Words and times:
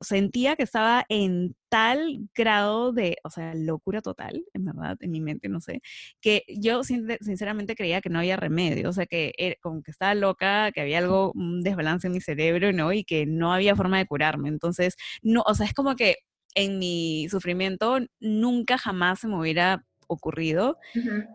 sentía 0.00 0.56
que 0.56 0.62
estaba 0.62 1.04
en 1.08 1.54
tal 1.68 2.28
grado 2.34 2.92
de, 2.92 3.18
o 3.22 3.30
sea, 3.30 3.54
locura 3.54 4.00
total, 4.00 4.44
en 4.54 4.64
verdad, 4.64 4.96
en 5.00 5.10
mi 5.10 5.20
mente, 5.20 5.48
no 5.48 5.60
sé, 5.60 5.82
que 6.20 6.44
yo 6.48 6.82
sinceramente 6.84 7.74
creía 7.74 8.00
que 8.00 8.08
no 8.08 8.18
había 8.18 8.36
remedio, 8.36 8.88
o 8.88 8.92
sea, 8.92 9.06
que 9.06 9.56
como 9.62 9.82
que 9.82 9.90
estaba 9.90 10.14
loca, 10.14 10.72
que 10.72 10.80
había 10.80 10.98
algo, 10.98 11.32
un 11.34 11.62
desbalance 11.62 12.06
en 12.06 12.14
mi 12.14 12.20
cerebro, 12.20 12.72
¿no? 12.72 12.92
Y 12.92 13.04
que 13.04 13.26
no 13.26 13.52
había 13.52 13.76
forma 13.76 13.98
de 13.98 14.06
curarme. 14.06 14.48
Entonces, 14.48 14.96
no, 15.22 15.42
o 15.46 15.54
sea, 15.54 15.66
es 15.66 15.74
como 15.74 15.94
que 15.96 16.16
en 16.54 16.78
mi 16.78 17.28
sufrimiento 17.30 17.98
nunca 18.18 18.78
jamás 18.78 19.20
se 19.20 19.28
me 19.28 19.38
hubiera 19.38 19.84
ocurrido 20.08 20.76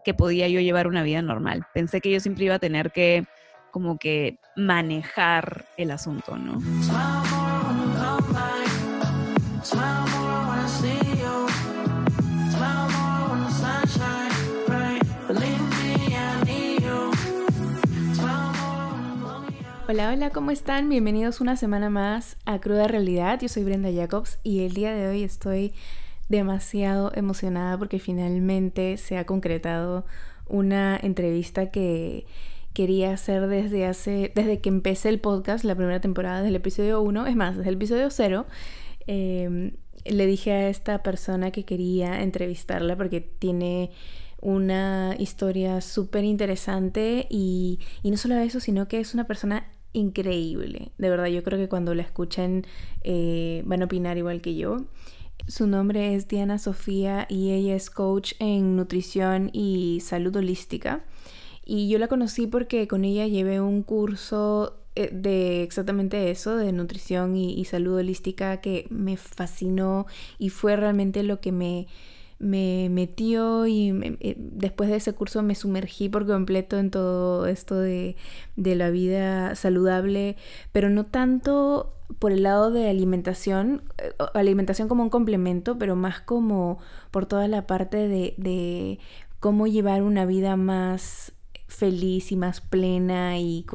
que 0.04 0.13
podía 0.13 0.50
yo 0.50 0.59
llevar 0.59 0.88
una 0.88 1.04
vida 1.04 1.21
normal. 1.21 1.63
Pensé 1.73 2.02
que 2.02 2.11
yo 2.11 2.20
siempre 2.20 2.45
iba 2.45 2.55
a 2.55 2.59
tener 2.59 2.91
que 2.91 3.25
como 3.71 3.97
que 3.97 4.39
manejar 4.57 5.66
el 5.77 5.91
asunto, 5.91 6.38
¿no? 6.38 6.61
Hola, 19.88 20.11
hola, 20.14 20.29
¿cómo 20.29 20.51
están? 20.51 20.88
Bienvenidos 20.89 21.41
una 21.41 21.55
semana 21.55 21.89
más 21.89 22.38
a 22.46 22.60
Cruda 22.60 22.88
Realidad. 22.88 23.39
Yo 23.41 23.50
soy 23.50 23.64
Brenda 23.64 23.89
Jacobs 23.91 24.38
y 24.43 24.65
el 24.65 24.74
día 24.74 24.93
de 24.93 25.07
hoy 25.07 25.24
estoy 25.24 25.74
demasiado 26.29 27.11
emocionada 27.16 27.75
porque 27.79 27.97
finalmente 27.97 28.97
se 28.97 29.18
ha 29.18 29.25
concretado 29.25 30.05
una 30.47 30.96
entrevista 31.02 31.71
que 31.71 32.27
quería 32.73 33.13
hacer 33.13 33.47
desde 33.47 33.88
hace, 33.88 34.31
desde 34.36 34.59
que 34.59 34.69
empecé 34.69 35.09
el 35.09 35.19
podcast, 35.19 35.63
la 35.63 35.73
primera 35.73 36.02
temporada, 36.02 36.38
desde 36.38 36.50
el 36.50 36.55
episodio 36.58 37.02
1, 37.02 37.25
es 37.25 37.36
más, 37.36 37.58
desde 37.58 37.69
el 37.69 37.75
episodio 37.75 38.11
0. 38.11 38.45
Em, 39.08 39.72
le 40.05 40.25
dije 40.27 40.52
a 40.52 40.69
esta 40.69 41.02
persona 41.03 41.52
que 41.52 41.66
quería 41.66 42.22
entrevistarla 42.22 42.95
porque 42.95 43.21
tiene 43.21 43.91
una 44.41 45.16
historia 45.17 45.81
súper 45.81 46.23
interesante 46.23 47.25
y, 47.30 47.80
no 48.03 48.17
solo 48.17 48.35
eso, 48.35 48.59
sino 48.59 48.88
que 48.88 48.99
es 48.99 49.13
una 49.13 49.25
persona 49.25 49.67
increíble. 49.93 50.91
De 50.97 51.09
verdad, 51.09 51.27
yo 51.27 51.43
creo 51.43 51.57
que 51.57 51.69
cuando 51.69 51.95
la 51.95 52.03
escuchen 52.03 52.65
eh, 53.02 53.63
van 53.65 53.81
a 53.81 53.85
opinar 53.85 54.17
igual 54.17 54.41
que 54.41 54.55
yo. 54.55 54.85
Su 55.47 55.67
nombre 55.67 56.15
es 56.15 56.27
Diana 56.27 56.59
Sofía 56.59 57.25
y 57.30 57.52
ella 57.52 57.75
es 57.75 57.89
coach 57.89 58.33
en 58.39 58.75
nutrición 58.75 59.49
y 59.53 59.99
salud 60.02 60.35
holística. 60.35 61.03
Y 61.65 61.89
yo 61.89 61.97
la 61.97 62.08
conocí 62.08 62.45
porque 62.45 62.87
con 62.87 63.05
ella 63.05 63.25
llevé 63.25 63.59
un 63.61 63.81
curso 63.81 64.84
de 64.95 65.63
exactamente 65.63 66.31
eso, 66.31 66.55
de 66.55 66.71
nutrición 66.71 67.35
y, 67.35 67.63
salud 67.65 67.95
holística, 67.97 68.61
que 68.61 68.88
me 68.89 69.17
fascinó 69.17 70.05
y 70.39 70.49
fue 70.49 70.75
realmente 70.75 71.23
lo 71.23 71.41
que 71.41 71.52
me, 71.52 71.87
me 72.39 72.87
metió 72.89 73.67
y 73.67 73.89
eh, 74.21 74.35
después 74.37 74.89
de 74.89 74.97
ese 74.97 75.13
curso 75.13 75.43
me 75.43 75.55
sumergí 75.55 76.09
por 76.09 76.25
completo 76.25 76.77
en 76.79 76.91
todo 76.91 77.45
esto 77.47 77.79
de, 77.79 78.15
la 78.55 78.89
vida 78.89 79.55
saludable, 79.55 80.37
pero 80.71 80.89
no 80.89 81.05
tanto 81.05 81.93
por 82.19 82.31
el 82.31 82.43
lado 82.43 82.71
de 82.71 82.89
alimentación, 82.89 83.83
eh, 83.97 84.11
alimentación 84.33 84.87
como 84.87 85.03
un 85.03 85.09
complemento, 85.09 85.77
pero 85.77 85.95
más 85.95 86.21
como 86.21 86.80
por 87.11 87.25
toda 87.25 87.47
la 87.47 87.67
parte 87.67 88.07
de 88.07 88.99
cómo 89.39 89.67
llevar 89.67 90.02
una 90.02 90.25
vida 90.25 90.55
más 90.55 91.34
feliz 91.67 92.31
y 92.31 92.35
más 92.35 92.61
plena 92.61 93.39
y, 93.39 93.66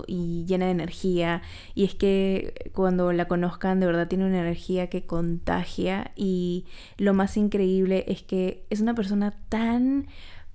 llena 0.46 0.66
de 0.66 0.72
energía. 0.72 1.42
Y 1.74 1.84
es 1.84 1.94
que 1.94 2.70
cuando 2.74 3.12
la 3.12 3.28
conozcan, 3.28 3.80
de 3.80 3.86
verdad 3.86 4.08
tiene 4.08 4.26
una 4.26 4.40
energía 4.40 4.88
que 4.88 5.06
contagia. 5.06 6.12
Y 6.16 6.66
lo 6.98 7.14
más 7.14 7.36
increíble 7.36 8.04
es 8.08 8.22
que 8.22 8.66
es 8.70 8.80
una 8.80 8.94
persona 8.94 9.32
tan 9.48 10.06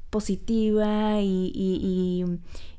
positiva 0.09 1.21
y, 1.21 1.51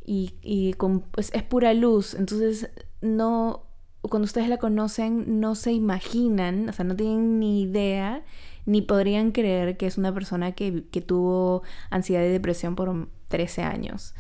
y, 0.05 0.75
pues, 1.11 1.31
es 1.35 1.43
pura 1.43 1.75
luz. 1.75 2.15
Entonces, 2.15 2.71
no. 3.01 3.63
Cuando 4.03 4.27
ustedes 4.27 4.49
la 4.49 4.59
conocen, 4.59 5.41
no 5.41 5.57
se 5.57 5.73
imaginan, 5.73 6.69
o 6.69 6.73
sea, 6.73 6.85
no 6.85 6.95
tienen 6.95 7.41
ni 7.41 7.63
idea 7.63 8.23
ni 8.67 8.83
podrían 8.83 9.33
creer 9.33 9.77
que 9.77 9.87
es 9.87 9.97
una 9.97 10.13
persona 10.13 10.53
que, 10.53 10.85
que 10.91 11.01
tuvo 11.01 11.63
ansiedad 11.91 12.25
y 12.25 12.29
depresión 12.29 12.75
por 12.75 13.09
13 13.29 13.63
años. 13.63 14.15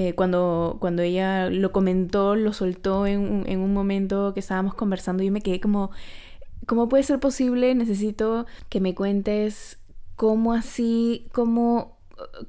Eh, 0.00 0.14
cuando, 0.14 0.76
cuando 0.78 1.02
ella 1.02 1.50
lo 1.50 1.72
comentó, 1.72 2.36
lo 2.36 2.52
soltó 2.52 3.04
en, 3.04 3.42
en 3.48 3.58
un 3.58 3.74
momento 3.74 4.32
que 4.32 4.38
estábamos 4.38 4.74
conversando, 4.74 5.24
yo 5.24 5.32
me 5.32 5.40
quedé 5.40 5.58
como, 5.58 5.90
¿cómo 6.66 6.88
puede 6.88 7.02
ser 7.02 7.18
posible? 7.18 7.74
Necesito 7.74 8.46
que 8.68 8.80
me 8.80 8.94
cuentes 8.94 9.80
cómo 10.14 10.52
así, 10.52 11.26
cómo, 11.32 11.98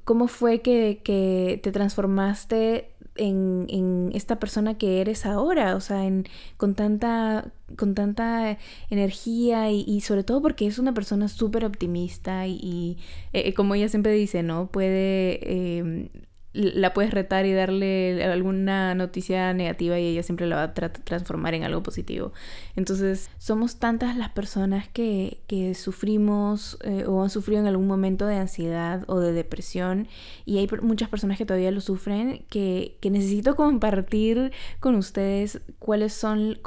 cómo 0.03 0.27
fue 0.27 0.61
que, 0.61 1.01
que 1.03 1.59
te 1.63 1.71
transformaste 1.71 2.91
en, 3.15 3.65
en, 3.69 4.11
esta 4.13 4.37
persona 4.37 4.77
que 4.77 5.01
eres 5.01 5.25
ahora, 5.25 5.75
o 5.75 5.81
sea, 5.81 6.05
en, 6.05 6.27
con, 6.57 6.75
tanta, 6.75 7.51
con 7.75 7.95
tanta 7.95 8.59
energía 8.91 9.71
y, 9.71 10.01
sobre 10.01 10.23
todo 10.23 10.39
porque 10.43 10.67
es 10.67 10.77
una 10.77 10.93
persona 10.93 11.27
súper 11.27 11.65
optimista 11.65 12.45
y, 12.45 12.99
eh, 13.33 13.55
como 13.55 13.73
ella 13.73 13.89
siempre 13.89 14.11
dice, 14.11 14.43
¿no? 14.43 14.67
Puede 14.67 15.39
eh, 15.41 16.11
la 16.53 16.93
puedes 16.93 17.11
retar 17.11 17.45
y 17.45 17.53
darle 17.53 18.23
alguna 18.23 18.95
noticia 18.95 19.53
negativa 19.53 19.99
y 19.99 20.07
ella 20.07 20.23
siempre 20.23 20.47
la 20.47 20.55
va 20.55 20.63
a 20.63 20.73
transformar 20.73 21.53
en 21.53 21.63
algo 21.63 21.83
positivo. 21.83 22.33
Entonces, 22.75 23.29
somos 23.37 23.77
tantas 23.77 24.17
las 24.17 24.29
personas 24.29 24.87
que, 24.87 25.41
que 25.47 25.75
sufrimos 25.75 26.79
eh, 26.83 27.05
o 27.05 27.23
han 27.23 27.29
sufrido 27.29 27.61
en 27.61 27.67
algún 27.67 27.87
momento 27.87 28.25
de 28.25 28.37
ansiedad 28.37 29.03
o 29.07 29.19
de 29.19 29.31
depresión 29.31 30.07
y 30.45 30.57
hay 30.57 30.67
muchas 30.81 31.09
personas 31.09 31.37
que 31.37 31.45
todavía 31.45 31.71
lo 31.71 31.81
sufren 31.81 32.45
que, 32.49 32.97
que 32.99 33.11
necesito 33.11 33.55
compartir 33.55 34.51
con 34.79 34.95
ustedes 34.95 35.61
cuáles 35.77 36.13
son 36.13 36.59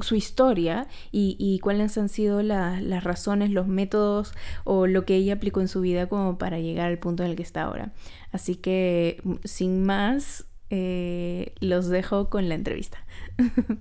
su 0.00 0.16
historia 0.16 0.86
y, 1.12 1.36
y, 1.38 1.60
cuáles 1.60 1.96
han 1.96 2.08
sido 2.08 2.42
las 2.42 3.04
razones, 3.04 3.50
los 3.50 3.66
métodos 3.66 4.34
o 4.64 4.86
lo 4.86 5.04
que 5.04 5.16
ella 5.16 5.34
aplicó 5.34 5.60
en 5.60 5.68
su 5.68 5.80
vida 5.80 6.08
como 6.08 6.36
para 6.36 6.58
llegar 6.58 6.88
al 6.88 6.98
punto 6.98 7.22
en 7.22 7.30
el 7.30 7.36
que 7.36 7.42
está 7.42 7.62
ahora. 7.62 7.92
Así 8.34 8.56
que 8.56 9.22
sin 9.44 9.84
más, 9.84 10.44
eh, 10.68 11.54
los 11.60 11.88
dejo 11.88 12.30
con 12.30 12.48
la 12.48 12.56
entrevista. 12.56 13.06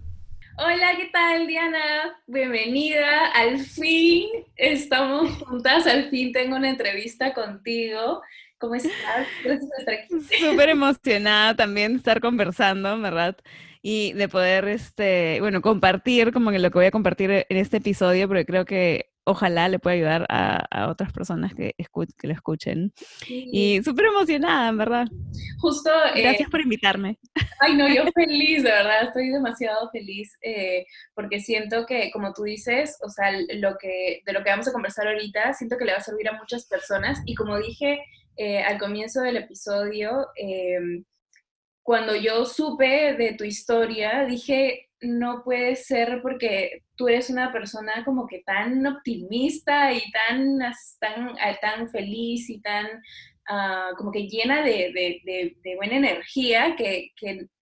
Hola, 0.60 0.96
¿qué 0.96 1.10
tal 1.12 1.48
Diana? 1.48 2.20
Bienvenida. 2.28 3.32
Al 3.34 3.58
fin 3.58 4.30
estamos 4.56 5.32
juntas, 5.42 5.88
al 5.88 6.12
fin 6.12 6.32
tengo 6.34 6.56
una 6.56 6.70
entrevista 6.70 7.34
contigo. 7.34 8.22
¿Cómo 8.60 8.76
estás? 8.76 8.94
Gracias 9.44 9.68
por 9.68 9.80
estar 9.80 9.96
aquí. 9.96 10.22
Súper 10.40 10.70
emocionada 10.70 11.56
también 11.56 11.94
de 11.94 11.98
estar 11.98 12.22
conversando, 12.22 13.02
¿verdad? 13.02 13.36
Y 13.82 14.14
de 14.14 14.30
poder, 14.30 14.68
este, 14.68 15.40
bueno, 15.42 15.64
compartir 15.64 16.32
como 16.32 16.52
que 16.52 16.60
lo 16.60 16.70
que 16.70 16.78
voy 16.78 16.86
a 16.86 16.92
compartir 16.92 17.32
en 17.50 17.58
este 17.58 17.78
episodio, 17.78 18.28
porque 18.28 18.46
creo 18.46 18.66
que 18.66 19.13
ojalá 19.26 19.70
le 19.70 19.80
pueda 19.80 19.96
ayudar 19.96 20.26
a, 20.30 20.90
otras 20.90 21.14
personas 21.14 21.54
que, 21.54 21.74
que 21.78 22.28
lo 22.28 22.34
escuchen. 22.34 22.94
Y 23.28 23.82
súper 23.84 24.08
emocionada, 24.08 24.70
en 24.70 24.78
verdad. 24.78 25.08
Justo. 25.60 25.90
Gracias 26.16 26.48
eh, 26.48 26.52
por 26.52 26.62
invitarme. 26.62 27.18
Ay, 27.60 27.76
no, 27.76 27.88
yo 27.88 28.04
feliz, 28.16 28.64
de 28.64 28.72
verdad, 28.72 29.04
estoy 29.04 29.30
demasiado 29.30 29.90
feliz 29.92 30.38
eh, 30.42 30.86
porque 31.14 31.40
siento 31.40 31.86
que, 31.86 32.12
como 32.12 32.34
tú 32.34 32.44
dices, 32.44 32.98
o 33.02 33.10
sea, 33.10 33.32
lo 33.32 33.78
que, 33.78 34.22
de 34.26 34.34
lo 34.34 34.44
que 34.44 34.50
vamos 34.50 34.68
a 34.68 34.74
conversar 34.74 35.08
ahorita, 35.08 35.54
siento 35.54 35.78
que 35.78 35.86
le 35.86 35.94
va 35.94 36.00
a 36.00 36.02
servir 36.02 36.28
a 36.30 36.38
muchas 36.38 36.66
personas. 36.68 37.22
Y 37.26 37.36
como 37.36 37.58
dije 37.58 38.04
eh, 38.36 38.64
al 38.64 38.80
comienzo 38.80 39.22
del 39.22 39.38
episodio, 39.38 40.28
em, 40.36 41.04
cuando 41.82 42.16
yo 42.16 42.46
supe 42.46 43.14
de 43.14 43.34
tu 43.34 43.44
historia, 43.44 44.26
dije, 44.26 44.90
no 45.04 45.44
puede 45.44 45.76
ser 45.76 46.22
porque 46.22 46.84
tú 46.96 47.08
eres 47.08 47.30
una 47.30 47.52
persona 47.52 48.04
como 48.06 48.28
que 48.28 48.42
tan 48.46 48.86
optimista 48.86 49.92
y 49.92 50.02
tan, 50.12 50.60
tan, 51.00 51.36
ah, 51.40 51.58
tan 51.62 51.90
feliz 51.90 52.50
y 52.50 52.62
tan 52.62 52.88
ah, 53.48 53.92
como 53.98 54.12
que 54.12 54.28
llena 54.28 54.64
de, 54.64 55.56
buena 55.76 55.98
energía 55.98 56.76
que, 56.76 57.12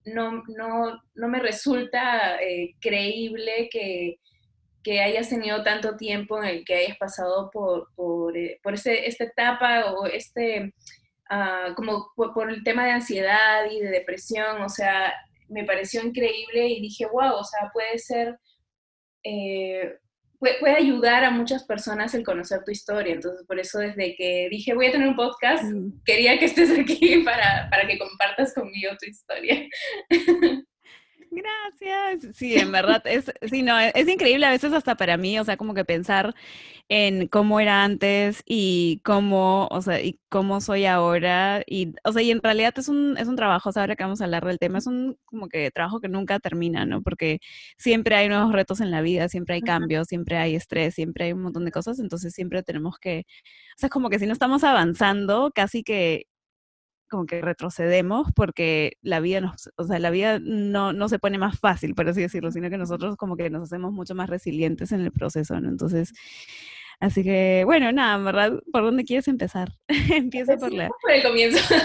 no, 0.05 0.43
no, 0.55 1.27
me 1.27 1.39
resulta 1.39 2.41
eh, 2.41 2.75
creíble 2.79 3.69
que, 3.71 4.17
hayas 5.01 5.29
tenido 5.29 5.63
tanto 5.63 5.95
tiempo 5.95 6.41
en 6.41 6.49
el 6.49 6.65
que 6.65 6.75
hayas 6.75 6.97
pasado 6.97 7.51
por, 7.51 7.89
por, 7.95 8.35
eh, 8.35 8.59
esta 8.83 9.23
etapa 9.25 9.93
o 9.93 10.05
este, 10.07 10.73
ah, 11.29 11.73
como 11.75 12.11
por 12.15 12.51
el 12.51 12.63
tema 12.63 12.85
de 12.85 12.91
ansiedad 12.91 13.69
y 13.69 13.79
de 13.79 13.89
depresión, 13.89 14.61
o 14.61 14.69
sea, 14.69 15.13
me 15.51 15.65
pareció 15.65 16.01
increíble 16.03 16.68
y 16.68 16.81
dije, 16.81 17.06
wow, 17.06 17.36
o 17.36 17.44
sea, 17.44 17.69
puede 17.74 18.00
ser, 18.00 18.38
eh, 19.24 19.98
puede, 20.39 20.75
ayudar 20.75 21.24
a 21.24 21.30
muchas 21.30 21.63
personas 21.65 22.13
el 22.13 22.24
conocer 22.24 22.63
tu 22.63 22.71
historia. 22.71 23.13
Entonces, 23.13 23.45
por 23.45 23.59
eso 23.59 23.80
desde 23.80 24.15
que 24.15 24.48
dije, 24.50 24.74
voy 24.74 24.88
a 24.88 24.92
tener 24.92 25.07
un 25.07 25.15
podcast, 25.15 25.63
quería 26.06 26.39
que 26.39 26.45
estés 26.45 26.71
aquí 26.80 27.18
para, 27.24 27.69
para 27.69 27.88
que 27.88 28.00
compartas 28.00 28.53
conmigo 28.53 28.92
tu 29.00 29.07
historia. 29.07 29.68
Gracias. 31.33 32.35
Sí, 32.35 32.55
en 32.57 32.73
verdad, 32.73 33.01
es, 33.05 33.31
sí, 33.49 33.61
no, 33.63 33.79
es 33.79 34.07
increíble 34.09 34.45
a 34.45 34.49
veces 34.51 34.73
hasta 34.73 34.95
para 34.95 35.15
mí, 35.15 35.39
o 35.39 35.45
sea, 35.45 35.55
como 35.55 35.73
que 35.73 35.85
pensar 35.85 36.35
en 36.89 37.27
cómo 37.27 37.59
era 37.61 37.83
antes 37.85 38.43
y 38.45 38.99
cómo, 39.05 39.67
o 39.71 39.81
sea, 39.81 40.01
y 40.01 40.19
cómo 40.29 40.59
soy 40.61 40.85
ahora. 40.85 41.63
Y, 41.67 41.93
o 42.03 42.11
sea, 42.13 42.21
y 42.21 42.31
en 42.31 42.41
realidad 42.41 42.73
es 42.77 42.89
un, 42.89 43.17
es 43.17 43.27
un 43.29 43.37
trabajo, 43.37 43.69
o 43.69 43.71
sea, 43.73 43.83
ahora 43.83 43.95
que 43.95 44.03
vamos 44.03 44.21
a 44.21 44.25
hablar 44.25 44.45
del 44.45 44.59
tema, 44.59 44.79
es 44.79 44.87
un 44.87 45.17
como 45.25 45.47
que 45.49 45.71
trabajo 45.71 46.01
que 46.01 46.09
nunca 46.09 46.39
termina, 46.39 46.85
¿no? 46.85 47.01
Porque 47.01 47.39
siempre 47.77 48.15
hay 48.15 48.29
nuevos 48.29 48.51
retos 48.53 48.81
en 48.81 48.91
la 48.91 49.01
vida, 49.01 49.29
siempre 49.29 49.55
hay 49.55 49.61
cambios, 49.61 50.07
siempre 50.07 50.37
hay 50.37 50.55
estrés, 50.55 50.95
siempre 50.95 51.25
hay 51.25 51.33
un 51.33 51.43
montón 51.43 51.65
de 51.65 51.71
cosas, 51.71 51.99
entonces 51.99 52.33
siempre 52.33 52.63
tenemos 52.63 52.97
que, 52.99 53.25
o 53.77 53.79
sea, 53.79 53.89
como 53.89 54.09
que 54.09 54.19
si 54.19 54.25
no 54.27 54.33
estamos 54.33 54.63
avanzando, 54.63 55.51
casi 55.55 55.83
que 55.83 56.25
como 57.11 57.25
que 57.25 57.41
retrocedemos 57.41 58.29
porque 58.33 58.93
la 59.01 59.19
vida 59.19 59.41
nos, 59.41 59.69
o 59.75 59.83
sea, 59.83 59.99
la 59.99 60.09
vida 60.09 60.39
no, 60.41 60.93
no 60.93 61.09
se 61.09 61.19
pone 61.19 61.37
más 61.37 61.59
fácil, 61.59 61.93
por 61.93 62.09
así 62.09 62.21
decirlo, 62.21 62.51
sino 62.51 62.69
que 62.69 62.77
nosotros 62.77 63.17
como 63.17 63.35
que 63.35 63.49
nos 63.49 63.63
hacemos 63.63 63.91
mucho 63.91 64.15
más 64.15 64.29
resilientes 64.29 64.91
en 64.93 65.01
el 65.01 65.11
proceso, 65.11 65.59
¿no? 65.59 65.69
Entonces, 65.69 66.13
así 67.01 67.23
que, 67.23 67.63
bueno, 67.65 67.91
nada, 67.91 68.17
¿verdad? 68.23 68.53
¿Por 68.71 68.83
dónde 68.83 69.03
quieres 69.03 69.27
empezar? 69.27 69.73
Empieza 70.11 70.55
por 70.55 70.71
la... 70.71 70.89
Por 71.01 71.11
el 71.11 71.21
comienzo. 71.21 71.75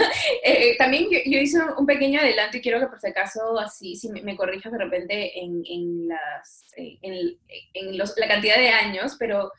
Eh, 0.43 0.71
eh, 0.71 0.75
también 0.77 1.07
yo, 1.11 1.39
hice 1.39 1.59
un 1.77 1.85
pequeño 1.85 2.21
adelanto 2.21 2.57
y 2.57 2.61
quiero 2.61 2.79
que 2.79 2.87
por 2.87 2.99
si 2.99 3.07
acaso, 3.07 3.59
así, 3.59 3.95
si 3.95 4.09
me, 4.09 4.37
corrijas 4.37 4.71
de 4.71 4.79
repente 4.79 5.39
en, 5.39 5.61
en 5.69 6.07
las, 6.07 6.71
eh, 6.77 6.97
en, 7.01 7.37
en 7.73 7.97
los, 7.97 8.17
la 8.17 8.29
cantidad 8.29 8.57
de 8.57 8.69
años, 8.69 9.17
pero 9.19 9.51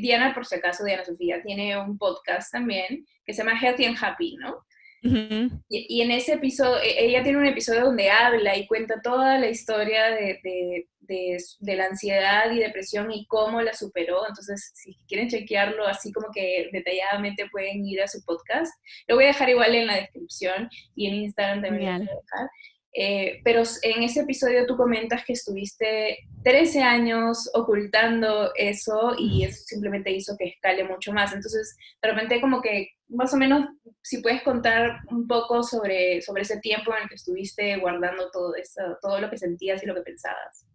Diana, 0.00 0.34
por 0.34 0.46
si 0.46 0.56
acaso, 0.56 0.84
Diana 0.84 1.04
Sofía, 1.04 1.40
tiene 1.40 1.78
un 1.78 1.96
podcast 1.96 2.50
también 2.50 3.06
que 3.24 3.32
se 3.32 3.44
llama 3.44 3.56
Healthy 3.60 3.84
and 3.84 3.96
Happy, 4.00 4.36
¿no? 4.36 4.64
Y, 5.68 6.00
en 6.00 6.10
ese 6.10 6.34
episodio, 6.34 6.80
e, 6.82 7.04
ella 7.06 7.22
tiene 7.22 7.38
un 7.38 7.46
episodio 7.46 7.84
donde 7.84 8.10
habla 8.10 8.56
y 8.56 8.66
cuenta 8.66 9.02
toda 9.02 9.38
la 9.38 9.48
historia 9.50 10.10
de, 10.10 10.40
de, 10.42 10.86
de, 11.60 11.76
la 11.76 11.86
ansiedad 11.86 12.50
y 12.50 12.58
depresión 12.58 13.12
y 13.12 13.26
cómo 13.26 13.60
la 13.60 13.74
superó. 13.74 14.26
Entonces, 14.26 14.72
si 14.74 14.96
quieren 15.06 15.28
chequearlo 15.28 15.86
así 15.86 16.10
como 16.10 16.28
que 16.32 16.70
detalladamente 16.72 17.48
pueden 17.50 17.86
ir 17.86 18.00
a 18.00 18.08
su 18.08 18.24
podcast. 18.24 18.72
Lo 19.06 19.16
voy 19.16 19.24
a 19.24 19.28
dejar 19.28 19.50
igual 19.50 19.74
en 19.74 19.88
la 19.88 19.96
descripción 19.96 20.70
y 20.94 21.06
en 21.08 21.14
Instagram 21.14 21.62
también 21.62 21.92
lo 21.92 21.98
voy 21.98 22.08
a 22.08 22.20
dejar. 22.22 22.50
Eh, 22.96 23.40
pero 23.42 23.62
en 23.82 24.04
ese 24.04 24.20
episodio 24.20 24.66
tú 24.66 24.76
comentas 24.76 25.24
que 25.24 25.32
estuviste 25.32 26.18
13 26.44 26.80
años 26.80 27.50
ocultando 27.52 28.52
eso 28.54 29.16
y 29.18 29.42
eso 29.42 29.64
simplemente 29.66 30.12
hizo 30.12 30.36
que 30.38 30.46
escale 30.46 30.84
mucho 30.84 31.12
más. 31.12 31.32
Entonces, 31.34 31.76
de 32.00 32.10
repente 32.10 32.40
como 32.40 32.62
que 32.62 32.93
más 33.08 33.32
o 33.34 33.36
menos 33.36 33.68
si 34.02 34.18
puedes 34.18 34.42
contar 34.42 35.00
un 35.10 35.26
poco 35.26 35.62
sobre, 35.62 36.20
sobre 36.22 36.42
ese 36.42 36.58
tiempo 36.60 36.92
en 36.94 37.02
el 37.02 37.08
que 37.08 37.14
estuviste 37.16 37.76
guardando 37.78 38.30
todo 38.30 38.54
eso, 38.54 38.80
todo 39.00 39.20
lo 39.20 39.30
que 39.30 39.38
sentías 39.38 39.82
y 39.82 39.86
lo 39.86 39.94
que 39.94 40.02
pensabas. 40.02 40.66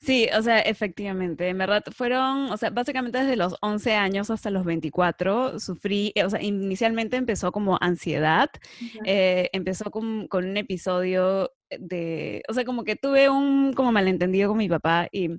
Sí, 0.00 0.28
o 0.36 0.42
sea, 0.42 0.60
efectivamente, 0.60 1.48
en 1.48 1.58
verdad 1.58 1.82
fueron, 1.92 2.50
o 2.50 2.56
sea, 2.56 2.70
básicamente 2.70 3.18
desde 3.18 3.36
los 3.36 3.56
11 3.60 3.94
años 3.94 4.30
hasta 4.30 4.50
los 4.50 4.64
24 4.64 5.58
sufrí, 5.58 6.12
eh, 6.14 6.24
o 6.24 6.30
sea, 6.30 6.42
inicialmente 6.42 7.16
empezó 7.16 7.50
como 7.50 7.78
ansiedad, 7.80 8.50
eh, 9.04 9.48
empezó 9.52 9.90
con, 9.90 10.28
con, 10.28 10.44
un 10.44 10.56
episodio 10.56 11.50
de, 11.70 12.42
o 12.48 12.54
sea, 12.54 12.64
como 12.64 12.84
que 12.84 12.96
tuve 12.96 13.28
un 13.28 13.72
como 13.72 13.92
malentendido 13.92 14.48
con 14.48 14.58
mi 14.58 14.68
papá 14.68 15.08
y, 15.10 15.30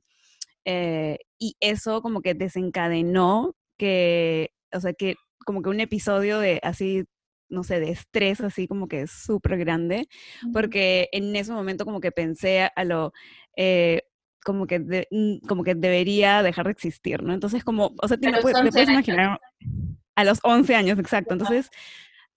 eh, 0.66 1.18
y 1.39 1.56
eso 1.60 2.01
como 2.01 2.21
que 2.21 2.33
desencadenó 2.33 3.56
que, 3.78 4.51
o 4.73 4.79
sea, 4.79 4.94
que 4.94 5.15
como 5.45 5.62
que 5.62 5.69
un 5.69 5.79
episodio 5.79 6.39
de 6.39 6.59
así 6.63 7.06
no 7.50 7.63
sé, 7.63 7.79
de 7.79 7.91
estrés 7.91 8.41
así 8.41 8.67
como 8.67 8.88
que 8.88 9.07
súper 9.07 9.57
grande, 9.57 10.07
porque 10.51 11.09
en 11.12 11.35
ese 11.35 11.51
momento 11.51 11.85
como 11.85 12.00
que 12.00 12.12
pensé 12.12 12.69
a 12.75 12.83
lo, 12.83 13.13
eh, 13.56 14.01
como 14.44 14.67
que, 14.67 15.07
mm, 15.09 15.47
como 15.47 15.63
que 15.63 15.75
debería 15.75 16.44
dejar 16.44 16.65
de 16.65 16.71
existir, 16.71 17.23
¿no? 17.23 17.33
Entonces 17.33 17.63
como, 17.63 17.94
o 18.01 18.07
sea, 18.07 18.17
te, 18.17 18.31
puedes, 18.41 18.89
imaginar 18.89 19.39
a 20.15 20.23
los 20.23 20.39
11 20.44 20.75
años, 20.75 21.00
exacto. 21.00 21.33
Entonces, 21.33 21.69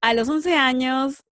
a 0.00 0.14
los 0.14 0.28
11 0.28 0.54
años, 0.54 1.24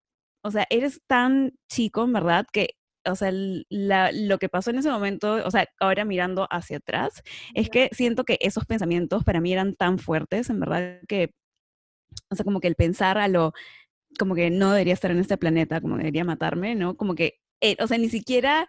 o 0.42 0.50
sea, 0.50 0.66
eres 0.70 1.00
tan 1.06 1.52
chico, 1.68 2.04
en 2.04 2.12
verdad, 2.12 2.46
que 2.52 2.76
o 3.06 3.14
sea, 3.14 3.30
lo 3.32 4.38
que 4.38 4.48
pasó 4.48 4.70
en 4.70 4.78
ese 4.78 4.90
momento, 4.90 5.34
o 5.44 5.50
sea, 5.50 5.66
ahora 5.80 6.04
mirando 6.04 6.46
hacia 6.50 6.78
atrás, 6.78 7.22
es 7.54 7.70
que 7.70 7.90
siento 7.92 8.24
que 8.24 8.38
esos 8.40 8.66
pensamientos 8.66 9.24
para 9.24 9.40
mí 9.40 9.52
eran 9.52 9.74
tan 9.74 9.98
fuertes, 9.98 10.50
en 10.50 10.60
verdad, 10.60 11.00
que 11.08 11.32
o 12.30 12.34
sea, 12.34 12.44
como 12.44 12.60
que 12.60 12.68
el 12.68 12.76
pensar 12.76 13.18
a 13.18 13.28
lo, 13.28 13.52
como 14.18 14.34
que 14.34 14.50
no 14.50 14.72
debería 14.72 14.94
estar 14.94 15.10
en 15.10 15.18
este 15.18 15.36
planeta, 15.36 15.80
como 15.80 15.96
debería 15.96 16.24
matarme, 16.24 16.74
¿no? 16.74 16.96
Como 16.96 17.14
que, 17.14 17.40
eh, 17.60 17.76
o 17.80 17.86
sea, 17.86 17.98
ni 17.98 18.08
siquiera 18.08 18.68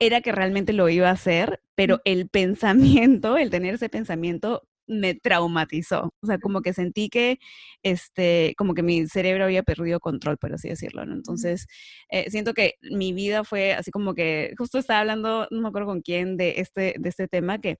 era 0.00 0.20
que 0.20 0.32
realmente 0.32 0.72
lo 0.72 0.88
iba 0.88 1.08
a 1.08 1.12
hacer, 1.12 1.60
pero 1.74 2.00
el 2.04 2.28
pensamiento, 2.28 3.36
el 3.36 3.50
tener 3.50 3.74
ese 3.74 3.88
pensamiento 3.88 4.68
me 4.88 5.14
traumatizó. 5.14 6.12
O 6.22 6.26
sea, 6.26 6.38
como 6.38 6.62
que 6.62 6.72
sentí 6.72 7.08
que, 7.08 7.38
este, 7.82 8.54
como 8.58 8.74
que 8.74 8.82
mi 8.82 9.06
cerebro 9.06 9.44
había 9.44 9.62
perdido 9.62 10.00
control, 10.00 10.38
por 10.38 10.52
así 10.54 10.68
decirlo, 10.68 11.04
¿no? 11.06 11.14
Entonces, 11.14 11.66
eh, 12.10 12.30
siento 12.30 12.54
que 12.54 12.74
mi 12.82 13.12
vida 13.12 13.44
fue 13.44 13.74
así 13.74 13.90
como 13.90 14.14
que, 14.14 14.54
justo 14.58 14.78
estaba 14.78 15.00
hablando, 15.00 15.46
no 15.50 15.60
me 15.62 15.68
acuerdo 15.68 15.88
con 15.88 16.00
quién, 16.02 16.36
de 16.36 16.54
este, 16.58 16.94
de 16.98 17.08
este 17.08 17.28
tema, 17.28 17.60
que 17.60 17.78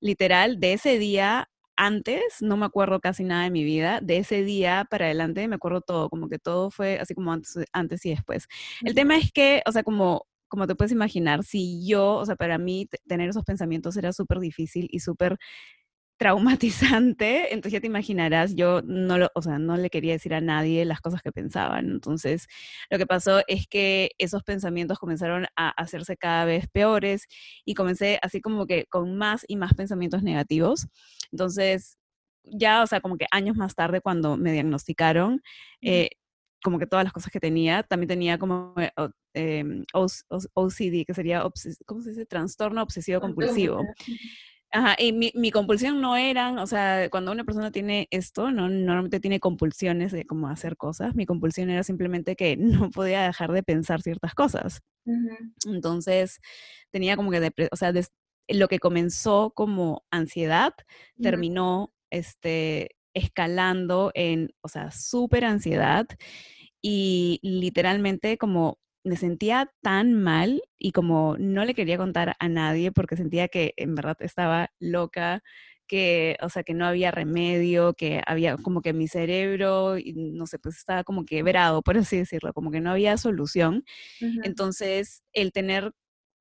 literal, 0.00 0.60
de 0.60 0.74
ese 0.74 0.98
día 0.98 1.48
antes 1.76 2.22
no 2.40 2.56
me 2.56 2.66
acuerdo 2.66 3.00
casi 3.00 3.22
nada 3.24 3.44
de 3.44 3.50
mi 3.50 3.64
vida, 3.64 4.00
de 4.02 4.18
ese 4.18 4.42
día 4.44 4.86
para 4.90 5.06
adelante 5.06 5.46
me 5.48 5.56
acuerdo 5.56 5.82
todo, 5.82 6.08
como 6.08 6.28
que 6.28 6.38
todo 6.38 6.70
fue 6.70 6.98
así 6.98 7.14
como 7.14 7.32
antes, 7.32 7.54
antes 7.72 8.04
y 8.06 8.10
después. 8.10 8.46
El 8.82 8.94
tema 8.94 9.16
es 9.18 9.30
que, 9.32 9.62
o 9.66 9.72
sea, 9.72 9.82
como, 9.82 10.26
como 10.48 10.66
te 10.66 10.74
puedes 10.74 10.92
imaginar, 10.92 11.44
si 11.44 11.86
yo, 11.86 12.14
o 12.14 12.24
sea, 12.24 12.36
para 12.36 12.58
mí 12.58 12.88
tener 13.06 13.28
esos 13.28 13.44
pensamientos 13.44 13.96
era 13.96 14.12
súper 14.12 14.38
difícil 14.40 14.88
y 14.90 15.00
súper 15.00 15.36
traumatizante, 16.16 17.52
entonces 17.52 17.74
ya 17.74 17.80
te 17.80 17.86
imaginarás, 17.86 18.54
yo 18.54 18.80
no 18.82 19.18
lo, 19.18 19.30
o 19.34 19.42
sea, 19.42 19.58
no 19.58 19.76
le 19.76 19.90
quería 19.90 20.12
decir 20.12 20.32
a 20.34 20.40
nadie 20.40 20.84
las 20.84 21.00
cosas 21.00 21.20
que 21.22 21.32
pensaban. 21.32 21.90
Entonces, 21.90 22.46
lo 22.90 22.98
que 22.98 23.06
pasó 23.06 23.42
es 23.46 23.66
que 23.66 24.12
esos 24.18 24.42
pensamientos 24.42 24.98
comenzaron 24.98 25.46
a 25.56 25.68
hacerse 25.70 26.16
cada 26.16 26.44
vez 26.46 26.68
peores 26.68 27.26
y 27.64 27.74
comencé 27.74 28.18
así 28.22 28.40
como 28.40 28.66
que 28.66 28.86
con 28.86 29.16
más 29.16 29.44
y 29.46 29.56
más 29.56 29.74
pensamientos 29.74 30.22
negativos. 30.22 30.88
Entonces, 31.32 31.98
ya, 32.44 32.82
o 32.82 32.86
sea, 32.86 33.00
como 33.00 33.18
que 33.18 33.26
años 33.30 33.56
más 33.56 33.74
tarde 33.74 34.00
cuando 34.00 34.36
me 34.36 34.52
diagnosticaron, 34.52 35.42
eh, 35.82 36.10
como 36.62 36.78
que 36.78 36.86
todas 36.86 37.04
las 37.04 37.12
cosas 37.12 37.30
que 37.30 37.40
tenía, 37.40 37.82
también 37.82 38.08
tenía 38.08 38.38
como 38.38 38.74
eh, 39.34 39.84
OCD, 39.92 41.04
que 41.06 41.14
sería, 41.14 41.44
¿cómo 41.84 42.00
se 42.00 42.10
dice? 42.10 42.24
Trastorno 42.24 42.82
obsesivo 42.82 43.20
compulsivo. 43.20 43.84
Ajá, 44.76 44.94
y 44.98 45.14
mi, 45.14 45.32
mi, 45.34 45.50
compulsión 45.50 46.02
no 46.02 46.18
eran, 46.18 46.58
o 46.58 46.66
sea, 46.66 47.08
cuando 47.08 47.32
una 47.32 47.44
persona 47.44 47.70
tiene 47.70 48.08
esto, 48.10 48.50
no 48.50 48.68
normalmente 48.68 49.20
tiene 49.20 49.40
compulsiones 49.40 50.12
de 50.12 50.26
cómo 50.26 50.50
hacer 50.50 50.76
cosas, 50.76 51.14
mi 51.14 51.24
compulsión 51.24 51.70
era 51.70 51.82
simplemente 51.82 52.36
que 52.36 52.58
no 52.90 52.90
podía 52.90 53.22
dejar 53.22 53.52
de 53.52 53.62
pensar 53.62 54.02
ciertas 54.02 54.34
cosas. 54.34 54.82
Entonces, 55.64 56.40
tenía 56.90 57.16
como 57.16 57.30
que, 57.30 57.52
o 57.72 57.76
sea, 57.76 57.90
lo 58.48 58.68
que 58.68 58.78
comenzó 58.78 59.52
como 59.54 60.04
ansiedad, 60.10 60.74
terminó 61.22 61.94
este, 62.10 62.96
escalando 63.14 64.10
en, 64.12 64.52
o 64.60 64.68
sea, 64.68 64.90
súper 64.90 65.46
ansiedad 65.46 66.06
y 66.82 67.40
literalmente 67.42 68.36
como 68.36 68.78
me 69.06 69.16
sentía 69.16 69.72
tan 69.82 70.14
mal 70.14 70.62
y 70.78 70.92
como 70.92 71.36
no 71.38 71.64
le 71.64 71.74
quería 71.74 71.96
contar 71.98 72.36
a 72.40 72.48
nadie 72.48 72.92
porque 72.92 73.16
sentía 73.16 73.48
que 73.48 73.72
en 73.76 73.94
verdad 73.94 74.16
estaba 74.20 74.70
loca, 74.80 75.42
que, 75.86 76.36
o 76.42 76.48
sea, 76.50 76.64
que 76.64 76.74
no 76.74 76.86
había 76.86 77.12
remedio, 77.12 77.94
que 77.94 78.20
había 78.26 78.56
como 78.58 78.82
que 78.82 78.92
mi 78.92 79.08
cerebro, 79.08 79.94
no 80.16 80.46
sé, 80.46 80.58
pues 80.58 80.76
estaba 80.76 81.04
como 81.04 81.24
quebrado, 81.24 81.82
por 81.82 81.96
así 81.98 82.16
decirlo, 82.18 82.52
como 82.52 82.70
que 82.72 82.80
no 82.80 82.90
había 82.90 83.16
solución. 83.18 83.84
Entonces, 84.42 85.22
el 85.32 85.52
tener 85.52 85.92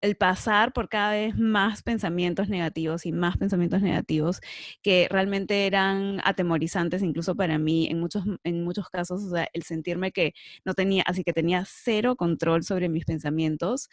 el 0.05 0.15
pasar 0.17 0.71
por 0.71 0.88
cada 0.88 1.12
vez 1.13 1.35
más 1.38 1.81
pensamientos 1.81 2.47
negativos 2.47 3.05
y 3.07 3.12
más 3.12 3.38
pensamientos 3.38 3.81
negativos 3.81 4.39
que 4.83 5.07
realmente 5.09 5.65
eran 5.65 6.21
atemorizantes 6.24 7.01
incluso 7.01 7.35
para 7.35 7.57
mí 7.57 7.88
en 7.89 8.00
muchos, 8.00 8.24
en 8.43 8.63
muchos 8.63 8.89
casos, 8.89 9.24
o 9.24 9.29
sea, 9.31 9.47
el 9.53 9.63
sentirme 9.63 10.12
que 10.12 10.33
no 10.63 10.75
tenía, 10.75 11.03
así 11.07 11.24
que 11.24 11.33
tenía 11.33 11.65
cero 11.67 12.15
control 12.15 12.63
sobre 12.63 12.88
mis 12.88 13.05
pensamientos 13.05 13.89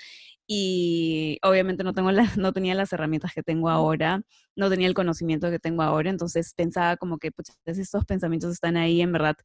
y 0.54 1.38
obviamente 1.42 1.82
no, 1.82 1.94
tengo 1.94 2.12
las, 2.12 2.36
no 2.38 2.52
tenía 2.52 2.74
las 2.74 2.92
herramientas 2.92 3.32
que 3.34 3.42
tengo 3.42 3.70
ahora, 3.70 4.20
no 4.54 4.68
tenía 4.68 4.86
el 4.86 4.92
conocimiento 4.92 5.50
que 5.50 5.58
tengo 5.58 5.82
ahora, 5.82 6.10
entonces 6.10 6.52
pensaba 6.54 6.98
como 6.98 7.16
que 7.16 7.32
pues, 7.32 7.56
estos 7.64 8.04
pensamientos 8.04 8.52
están 8.52 8.76
ahí, 8.76 9.00
en 9.00 9.12
verdad 9.12 9.36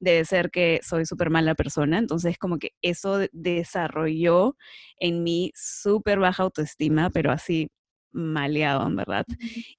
debe 0.00 0.24
ser 0.24 0.50
que 0.50 0.80
soy 0.82 1.06
súper 1.06 1.30
mala 1.30 1.54
persona, 1.54 1.98
entonces 1.98 2.36
como 2.36 2.58
que 2.58 2.72
eso 2.82 3.20
desarrolló 3.30 4.56
en 4.98 5.22
mí 5.22 5.52
súper 5.54 6.18
baja 6.18 6.42
autoestima, 6.42 7.10
pero 7.10 7.30
así 7.30 7.70
maleado, 8.10 8.86
en 8.88 8.96
verdad. 8.96 9.26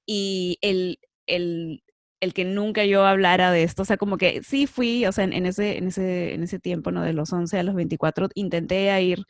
Y 0.06 0.58
el, 0.62 1.00
el 1.26 1.84
el 2.20 2.34
que 2.34 2.46
nunca 2.46 2.84
yo 2.86 3.06
hablara 3.06 3.52
de 3.52 3.62
esto, 3.64 3.84
o 3.84 3.86
sea, 3.86 3.98
como 3.98 4.18
que 4.18 4.42
sí 4.42 4.66
fui, 4.66 5.06
o 5.06 5.12
sea, 5.12 5.26
en, 5.26 5.46
ese, 5.46 5.78
en, 5.78 5.88
ese, 5.90 6.34
en 6.34 6.42
ese 6.44 6.60
tiempo, 6.60 6.92
¿no? 6.92 7.04
De 7.04 7.14
los 7.14 7.32
11 7.32 7.60
a 7.60 7.64
los 7.64 7.76
24, 7.76 8.30
intenté 8.34 9.00
ir, 9.04 9.24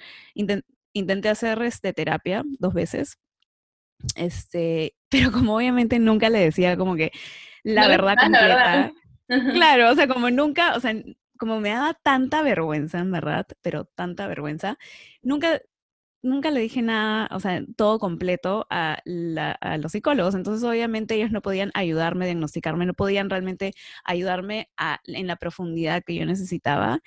intenté 0.98 1.30
hacer 1.30 1.62
este, 1.62 1.94
terapia 1.94 2.44
dos 2.60 2.74
veces, 2.74 3.18
este, 4.16 4.96
pero 5.10 5.32
como 5.32 5.56
obviamente 5.56 6.00
nunca 6.00 6.30
le 6.30 6.40
decía 6.40 6.78
como 6.78 6.96
que 6.96 7.12
la 7.64 7.88
verdad 7.88 8.16
completa. 8.22 8.92
Claro, 9.30 9.92
o 9.92 9.96
sea, 9.96 10.08
como 10.08 10.30
nunca, 10.30 10.74
o 10.78 10.80
sea, 10.80 10.96
como 11.38 11.60
me 11.60 11.72
daba 11.72 11.94
tanta 11.96 12.42
vergüenza, 12.44 13.00
en 13.00 13.12
verdad, 13.12 13.46
pero 13.62 13.84
tanta 13.84 14.26
vergüenza, 14.26 14.78
nunca 15.22 15.62
nunca 16.28 16.52
le 16.52 16.60
dije 16.60 16.82
nada, 16.82 17.28
o 17.32 17.40
sea, 17.40 17.64
todo 17.76 18.00
completo 18.00 18.68
a, 18.70 19.02
los 19.06 19.92
psicólogos. 19.92 20.36
Entonces, 20.36 20.64
obviamente, 20.68 21.16
ellos 21.16 21.32
no 21.32 21.42
podían 21.42 21.72
ayudarme, 21.74 22.26
a 22.26 22.28
diagnosticarme, 22.28 22.86
no 22.86 22.94
podían 22.94 23.30
realmente 23.30 23.74
ayudarme 24.04 24.70
en 25.06 25.28
la 25.28 25.36
profundidad 25.38 26.04
que 26.04 26.16
yo 26.16 26.26
necesitaba. 26.26 27.00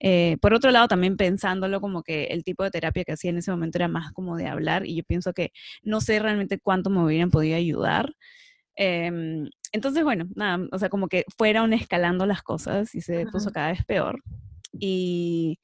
Eh, 0.00 0.36
por 0.40 0.54
otro 0.54 0.70
lado, 0.70 0.88
también 0.88 1.16
pensándolo 1.16 1.80
como 1.80 2.02
que 2.02 2.24
el 2.26 2.44
tipo 2.44 2.64
de 2.64 2.70
terapia 2.70 3.04
que 3.04 3.12
hacía 3.12 3.30
en 3.30 3.38
ese 3.38 3.50
momento 3.50 3.78
era 3.78 3.88
más 3.88 4.12
como 4.12 4.36
de 4.36 4.46
hablar 4.46 4.86
y 4.86 4.96
yo 4.96 5.02
pienso 5.04 5.32
que 5.32 5.52
no 5.82 6.00
sé 6.00 6.18
realmente 6.20 6.58
cuánto 6.58 6.90
me 6.90 7.04
hubieran 7.04 7.30
podido 7.30 7.56
ayudar. 7.56 8.14
Em, 8.76 9.50
entonces, 9.72 10.04
bueno, 10.04 10.28
nada, 10.34 10.66
o 10.72 10.78
sea, 10.78 10.88
como 10.88 11.08
que 11.08 11.24
fueron 11.36 11.72
escalando 11.72 12.26
las 12.26 12.42
cosas 12.42 12.94
y 12.94 13.00
se 13.00 13.26
puso 13.26 13.50
cada 13.52 13.72
vez 13.72 13.84
peor. 13.84 14.22
Y 14.72 15.58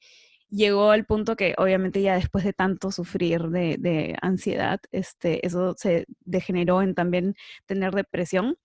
llegó 0.55 0.91
al 0.91 1.05
punto 1.05 1.35
que 1.35 1.53
obviamente 1.57 2.01
ya 2.01 2.15
después 2.15 2.43
de 2.43 2.53
tanto 2.53 2.91
sufrir 2.91 3.43
de, 3.49 4.15
ansiedad, 4.21 4.79
este, 4.91 5.45
eso 5.45 5.75
se 5.77 6.05
degeneró 6.21 6.81
en 6.81 6.95
también 6.95 7.35
tener 7.65 7.93
depresión, 7.93 8.57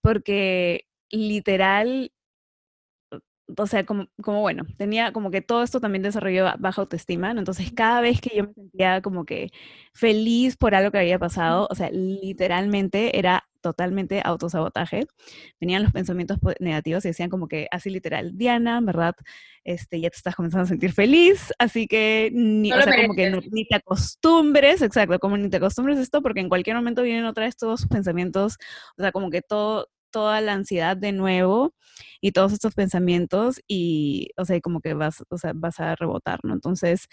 porque 0.00 0.86
literal, 1.10 2.12
o 3.56 3.66
sea, 3.66 3.84
como, 3.84 4.08
como 4.22 4.40
bueno, 4.40 4.64
tenía 4.78 5.12
como 5.12 5.30
que 5.30 5.42
todo 5.42 5.62
esto 5.62 5.80
también 5.80 6.02
desarrolló 6.02 6.46
baja 6.58 6.80
autoestima, 6.82 7.30
entonces 7.32 7.72
cada 7.72 8.00
vez 8.00 8.20
que 8.20 8.36
yo 8.36 8.44
me 8.44 8.54
sentía 8.54 9.02
como 9.02 9.24
que 9.24 9.50
feliz 9.92 10.56
por 10.56 10.74
algo 10.74 10.90
que 10.90 10.98
había 10.98 11.18
pasado, 11.18 11.68
o 11.70 11.74
sea, 11.74 11.90
literalmente 11.90 13.18
era 13.18 13.44
totalmente 13.64 14.20
autosabotaje. 14.22 15.06
Venían 15.58 15.82
los 15.82 15.90
pensamientos 15.90 16.38
negativos 16.60 17.02
y 17.06 17.08
decían 17.08 17.30
como 17.30 17.48
que 17.48 17.66
así 17.70 17.88
literal, 17.88 18.36
Diana, 18.36 18.78
¿verdad? 18.82 19.14
Este, 19.64 19.98
ya 20.00 20.10
te 20.10 20.16
estás 20.16 20.36
comenzando 20.36 20.64
a 20.64 20.68
sentir 20.68 20.92
feliz, 20.92 21.50
así 21.58 21.86
que 21.86 22.30
ni, 22.34 22.70
o 22.70 22.82
sea, 22.82 22.94
como 22.94 23.14
que 23.14 23.30
ni 23.50 23.64
te 23.64 23.76
acostumbres, 23.76 24.82
exacto, 24.82 25.18
como 25.18 25.38
ni 25.38 25.48
te 25.48 25.56
acostumbres 25.56 25.96
a 25.96 26.02
esto, 26.02 26.20
porque 26.20 26.40
en 26.40 26.50
cualquier 26.50 26.76
momento 26.76 27.00
vienen 27.00 27.24
otra 27.24 27.46
vez 27.46 27.56
todos 27.56 27.80
sus 27.80 27.88
pensamientos, 27.88 28.58
o 28.98 29.02
sea, 29.02 29.12
como 29.12 29.30
que 29.30 29.40
todo, 29.40 29.88
toda 30.14 30.40
la 30.40 30.52
ansiedad 30.52 30.96
de 30.96 31.10
nuevo 31.10 31.74
y 32.20 32.30
todos 32.30 32.52
estos 32.52 32.74
pensamientos 32.74 33.60
y, 33.66 34.28
o 34.36 34.44
sea, 34.44 34.60
como 34.60 34.80
que 34.80 34.94
vas, 34.94 35.24
o 35.28 35.38
sea, 35.38 35.50
vas 35.56 35.80
a 35.80 35.96
rebotar, 35.96 36.38
¿no? 36.44 36.54
Entonces, 36.54 37.08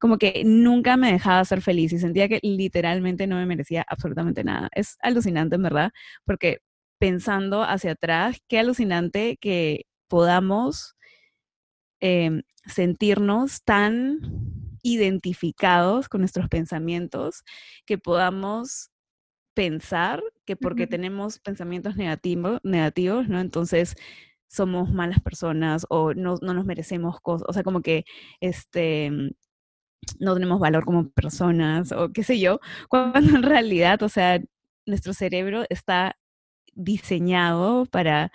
como 0.00 0.18
que 0.18 0.42
nunca 0.44 0.96
me 0.96 1.12
dejaba 1.12 1.44
ser 1.44 1.62
feliz 1.62 1.92
y 1.92 2.00
sentía 2.00 2.28
que 2.28 2.40
literalmente 2.42 3.28
no 3.28 3.36
me 3.36 3.46
merecía 3.46 3.84
absolutamente 3.88 4.42
nada. 4.42 4.68
Es 4.74 4.96
alucinante, 5.00 5.54
en 5.54 5.62
verdad, 5.62 5.92
porque 6.24 6.58
pensando 6.98 7.62
hacia 7.62 7.92
atrás, 7.92 8.38
qué 8.48 8.58
alucinante 8.58 9.38
que 9.40 9.86
podamos 10.08 10.96
em, 12.00 12.42
sentirnos 12.66 13.62
tan 13.62 14.18
identificados 14.82 16.08
con 16.08 16.22
nuestros 16.22 16.48
pensamientos, 16.48 17.44
que 17.86 17.96
podamos 17.96 18.90
pensar 19.54 20.22
que 20.50 20.56
porque 20.56 20.88
tenemos 20.88 21.38
pensamientos 21.38 21.96
negativos, 21.96 22.58
negativos, 22.64 23.28
¿no? 23.28 23.38
Entonces 23.38 23.94
somos 24.48 24.92
malas 24.92 25.20
personas 25.20 25.86
o 25.90 26.12
no, 26.12 26.38
nos 26.38 26.64
merecemos 26.64 27.20
cosas, 27.20 27.46
o 27.48 27.52
sea, 27.52 27.62
como 27.62 27.82
que 27.82 28.04
este 28.40 29.12
no 30.18 30.34
tenemos 30.34 30.58
valor 30.58 30.84
como 30.84 31.08
personas 31.10 31.92
o 31.92 32.10
qué 32.12 32.24
sé 32.24 32.40
yo, 32.40 32.58
cuando 32.88 33.20
en 33.36 33.44
realidad, 33.44 34.02
o 34.02 34.08
sea, 34.08 34.40
nuestro 34.86 35.14
cerebro 35.14 35.64
está 35.70 36.16
diseñado 36.74 37.86
para 37.86 38.32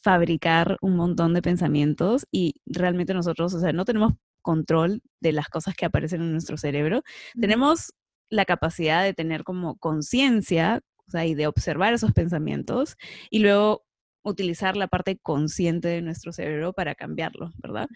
fabricar 0.00 0.76
un 0.80 0.94
montón 0.94 1.34
de 1.34 1.42
pensamientos 1.42 2.24
y 2.30 2.54
realmente 2.66 3.14
nosotros, 3.14 3.52
o 3.54 3.58
sea, 3.58 3.72
no 3.72 3.84
tenemos 3.84 4.12
control 4.42 5.02
de 5.20 5.32
las 5.32 5.48
cosas 5.48 5.74
que 5.74 5.86
aparecen 5.86 6.22
en 6.22 6.32
nuestro 6.32 6.56
cerebro. 6.56 7.02
Tenemos 7.40 7.92
la 8.30 8.44
capacidad 8.44 9.02
de 9.02 9.14
tener 9.14 9.42
como 9.42 9.76
conciencia, 9.78 10.82
o 11.08 11.10
sea, 11.10 11.26
y 11.26 11.34
de 11.34 11.46
observar 11.46 11.94
esos 11.94 12.12
pensamientos 12.12 12.96
y 13.30 13.40
luego 13.40 13.84
utilizar 14.22 14.76
la 14.76 14.88
parte 14.88 15.18
consciente 15.18 15.88
de 15.88 16.02
nuestro 16.02 16.32
cerebro 16.32 16.72
para 16.72 16.94
cambiarlo, 16.94 17.52
¿verdad? 17.58 17.88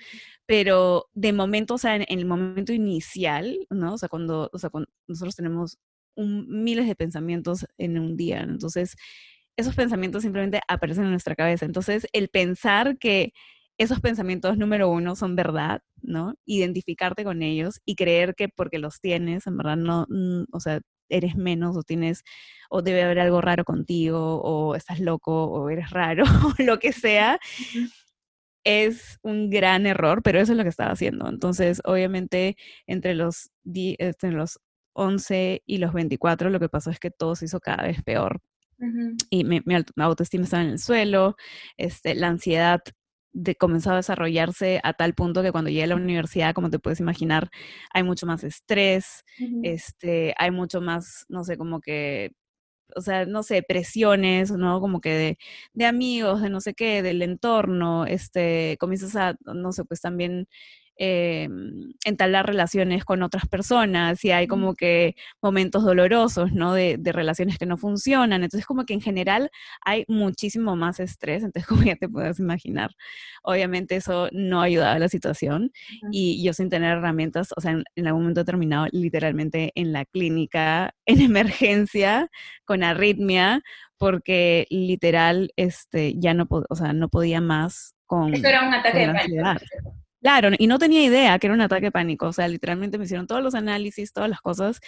Pero 0.46 1.06
de 1.12 1.32
momento, 1.32 1.74
o 1.74 1.78
sea, 1.78 1.96
en, 1.96 2.06
el 2.08 2.24
momento 2.26 2.72
inicial, 2.72 3.58
¿no? 3.70 3.94
O 3.94 3.98
sea, 3.98 4.08
cuando, 4.08 4.50
o 4.52 4.58
sea, 4.58 4.70
cuando 4.70 4.88
nosotros 5.08 5.36
tenemos 5.36 5.78
miles 6.16 6.86
de 6.86 6.94
pensamientos 6.94 7.66
en 7.78 7.98
un 7.98 8.16
día, 8.16 8.40
entonces 8.40 8.96
esos 9.56 9.74
pensamientos 9.74 10.22
simplemente 10.22 10.60
aparecen 10.68 11.04
en 11.04 11.10
nuestra 11.10 11.34
cabeza. 11.34 11.66
Entonces, 11.66 12.06
el 12.12 12.28
pensar 12.28 12.98
que 12.98 13.32
esos 13.78 14.00
pensamientos, 14.00 14.58
número 14.58 14.90
uno, 14.90 15.16
son 15.16 15.36
verdad, 15.36 15.82
¿no? 16.02 16.34
Identificarte 16.46 17.24
con 17.24 17.42
ellos 17.42 17.80
y 17.84 17.96
creer 17.96 18.34
que 18.34 18.48
porque 18.48 18.78
los 18.78 19.00
tienes, 19.00 19.46
en 19.46 19.56
verdad, 19.56 19.76
no, 19.76 20.06
mm, 20.08 20.44
o 20.52 20.60
sea, 20.60 20.80
eres 21.12 21.36
menos 21.36 21.76
o 21.76 21.82
tienes, 21.82 22.24
o 22.70 22.82
debe 22.82 23.02
haber 23.02 23.20
algo 23.20 23.40
raro 23.40 23.64
contigo, 23.64 24.40
o 24.42 24.74
estás 24.74 25.00
loco, 25.00 25.44
o 25.44 25.70
eres 25.70 25.90
raro, 25.90 26.24
o 26.58 26.62
lo 26.62 26.78
que 26.78 26.92
sea, 26.92 27.38
es 28.64 29.18
un 29.22 29.50
gran 29.50 29.86
error, 29.86 30.22
pero 30.22 30.40
eso 30.40 30.52
es 30.52 30.58
lo 30.58 30.64
que 30.64 30.70
estaba 30.70 30.92
haciendo. 30.92 31.28
Entonces, 31.28 31.80
obviamente, 31.84 32.56
entre 32.86 33.14
los, 33.14 33.50
entre 33.64 34.32
los 34.32 34.60
11 34.94 35.62
y 35.66 35.78
los 35.78 35.92
24, 35.92 36.50
lo 36.50 36.60
que 36.60 36.68
pasó 36.68 36.90
es 36.90 36.98
que 36.98 37.10
todo 37.10 37.34
se 37.36 37.46
hizo 37.46 37.60
cada 37.60 37.84
vez 37.84 38.02
peor. 38.02 38.40
Y 39.30 39.44
mi, 39.44 39.60
mi, 39.64 39.76
autoestima 39.96 40.42
estaba 40.42 40.64
en 40.64 40.70
el 40.70 40.78
suelo, 40.80 41.36
este, 41.76 42.16
la 42.16 42.26
ansiedad 42.26 42.80
de, 43.32 43.54
comenzó 43.56 43.92
a 43.92 43.96
desarrollarse 43.96 44.80
a 44.84 44.92
tal 44.94 45.14
punto 45.14 45.42
que 45.42 45.52
cuando 45.52 45.70
llegué 45.70 45.84
a 45.84 45.86
la 45.88 45.96
universidad, 45.96 46.54
como 46.54 46.70
te 46.70 46.78
puedes 46.78 47.00
imaginar, 47.00 47.50
hay 47.92 48.02
mucho 48.02 48.26
más 48.26 48.44
estrés, 48.44 49.24
este, 49.62 50.34
hay 50.38 50.50
mucho 50.50 50.80
más, 50.80 51.24
no 51.28 51.44
sé, 51.44 51.56
como 51.56 51.80
que, 51.80 52.32
o 52.96 53.00
sea, 53.00 53.24
no 53.26 53.42
sé, 53.42 53.62
presiones, 53.62 54.50
¿no? 54.52 54.80
Como 54.80 55.00
que 55.00 55.10
de, 55.14 55.38
de 55.74 55.86
amigos, 55.86 56.42
de 56.42 56.50
no 56.50 56.60
sé 56.60 56.74
qué, 56.74 57.02
del 57.02 57.22
entorno, 57.22 58.06
este, 58.06 58.76
comienzas 58.78 59.16
a, 59.16 59.34
no 59.44 59.72
sé, 59.72 59.84
pues 59.84 60.00
también 60.00 60.46
eh, 60.98 61.48
entablar 62.04 62.46
relaciones 62.46 63.04
con 63.04 63.22
otras 63.22 63.48
personas 63.48 64.24
y 64.24 64.30
hay 64.30 64.46
como 64.46 64.74
que 64.74 65.16
momentos 65.40 65.84
dolorosos, 65.84 66.52
¿no? 66.52 66.74
De, 66.74 66.98
relaciones 67.12 67.58
que 67.58 67.66
no 67.66 67.76
funcionan. 67.76 68.42
Entonces, 68.42 68.66
como 68.66 68.84
que 68.84 68.94
en 68.94 69.00
general 69.00 69.50
hay 69.84 70.04
muchísimo 70.08 70.76
más 70.76 71.00
estrés. 71.00 71.42
Entonces, 71.42 71.66
como 71.68 71.82
ya 71.82 71.96
te 71.96 72.08
puedes 72.08 72.38
imaginar, 72.38 72.90
obviamente 73.42 73.96
eso 73.96 74.28
no 74.32 74.60
ayudaba 74.60 74.92
a 74.94 74.98
la 74.98 75.08
situación 75.08 75.72
y 76.10 76.42
yo 76.44 76.52
sin 76.52 76.68
tener 76.68 76.98
herramientas, 76.98 77.52
o 77.56 77.60
sea, 77.60 77.72
en, 77.72 78.06
algún 78.06 78.22
momento 78.22 78.44
terminado 78.44 78.86
literalmente 78.92 79.72
en 79.74 79.92
la 79.92 80.04
clínica, 80.04 80.94
en 81.06 81.20
emergencia, 81.20 82.30
con 82.64 82.84
arritmia, 82.84 83.62
porque 83.98 84.66
literal, 84.70 85.52
este, 85.56 86.14
ya 86.18 86.34
no, 86.34 86.46
o 86.50 86.74
sea, 86.76 86.92
no 86.92 87.08
podía 87.08 87.40
más 87.40 87.94
con... 88.06 88.34
Eso 88.34 88.48
era 88.48 88.66
un 88.66 88.74
ataque 88.74 89.06
de 89.06 89.12
pánico. 89.12 90.01
Claro, 90.22 90.50
y 90.56 90.68
no 90.68 90.78
tenía 90.78 91.02
idea 91.02 91.36
que 91.40 91.48
era 91.48 91.54
un 91.54 91.60
ataque 91.60 91.86
de 91.86 91.90
pánico. 91.90 92.28
O 92.28 92.32
sea, 92.32 92.46
literalmente 92.46 92.96
me 92.96 93.04
hicieron 93.06 93.26
todos 93.26 93.42
los 93.42 93.56
análisis, 93.56 94.12
todas 94.12 94.30
las 94.30 94.40
cosas. 94.40 94.78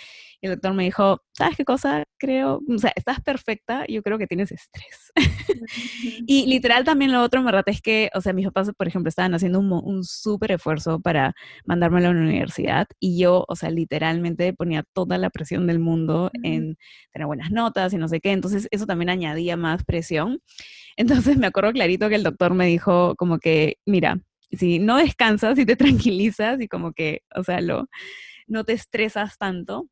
Y 0.41 0.47
el 0.47 0.53
doctor 0.53 0.75
me 0.75 0.85
dijo, 0.85 1.23
¿sabes 1.33 1.57
qué 1.57 1.64
cosa? 1.64 2.05
Creo, 2.19 2.61
o 2.69 2.79
sea, 2.79 2.93
estás 2.95 3.21
perfecta, 3.21 3.85
yo 3.88 4.00
creo 4.05 4.17
que 4.17 4.29
tienes 4.29 4.53
estrés. 4.53 5.12
y 6.26 6.47
literal 6.47 6.85
también 6.85 7.11
lo 7.11 7.21
otro, 7.21 7.43
me 7.43 7.50
rata, 7.50 7.73
es 7.73 7.83
que, 7.83 8.11
o 8.14 8.21
sea, 8.21 8.33
mis 8.33 8.47
papás, 8.47 8.71
por 8.76 8.87
ejemplo, 8.87 9.09
estaban 9.09 9.35
haciendo 9.35 9.59
un, 9.59 9.73
un 9.73 10.05
súper 10.05 10.53
esfuerzo 10.53 11.00
para 11.00 11.35
mandarme 11.64 11.99
a 11.99 12.03
la 12.03 12.11
universidad. 12.11 12.87
Y 13.00 13.19
yo, 13.19 13.45
o 13.49 13.57
sea, 13.57 13.71
literalmente 13.71 14.53
ponía 14.53 14.85
toda 14.93 15.19
la 15.19 15.31
presión 15.31 15.67
del 15.67 15.81
mundo 15.81 16.31
en 16.45 16.79
tener 17.12 17.26
buenas 17.26 17.50
notas 17.50 17.93
y 17.93 17.97
no 17.97 18.07
sé 18.07 18.21
qué. 18.21 18.31
Entonces, 18.31 18.69
eso 18.71 18.87
también 18.87 19.11
añadía 19.11 19.57
más 19.57 19.85
presión. 19.85 20.41
Entonces, 20.97 21.37
me 21.38 21.49
acuerdo 21.49 21.73
clarito 21.73 22.09
que 22.09 22.14
el 22.14 22.23
doctor 22.23 22.55
me 22.55 22.67
dijo 22.67 23.17
como 23.17 23.38
que, 23.41 23.79
mira, 23.85 24.21
si 24.52 24.78
no 24.78 24.96
descansas 24.96 25.58
y 25.58 25.66
te 25.66 25.76
tranquilizas 26.08 26.60
y 26.60 26.68
como 26.68 26.92
que, 26.92 27.22
o 27.34 27.42
sea, 27.42 27.60
lo, 27.60 27.88
no 28.46 28.64
te 28.64 28.72
estresas 28.72 29.38
tanto, 29.38 29.88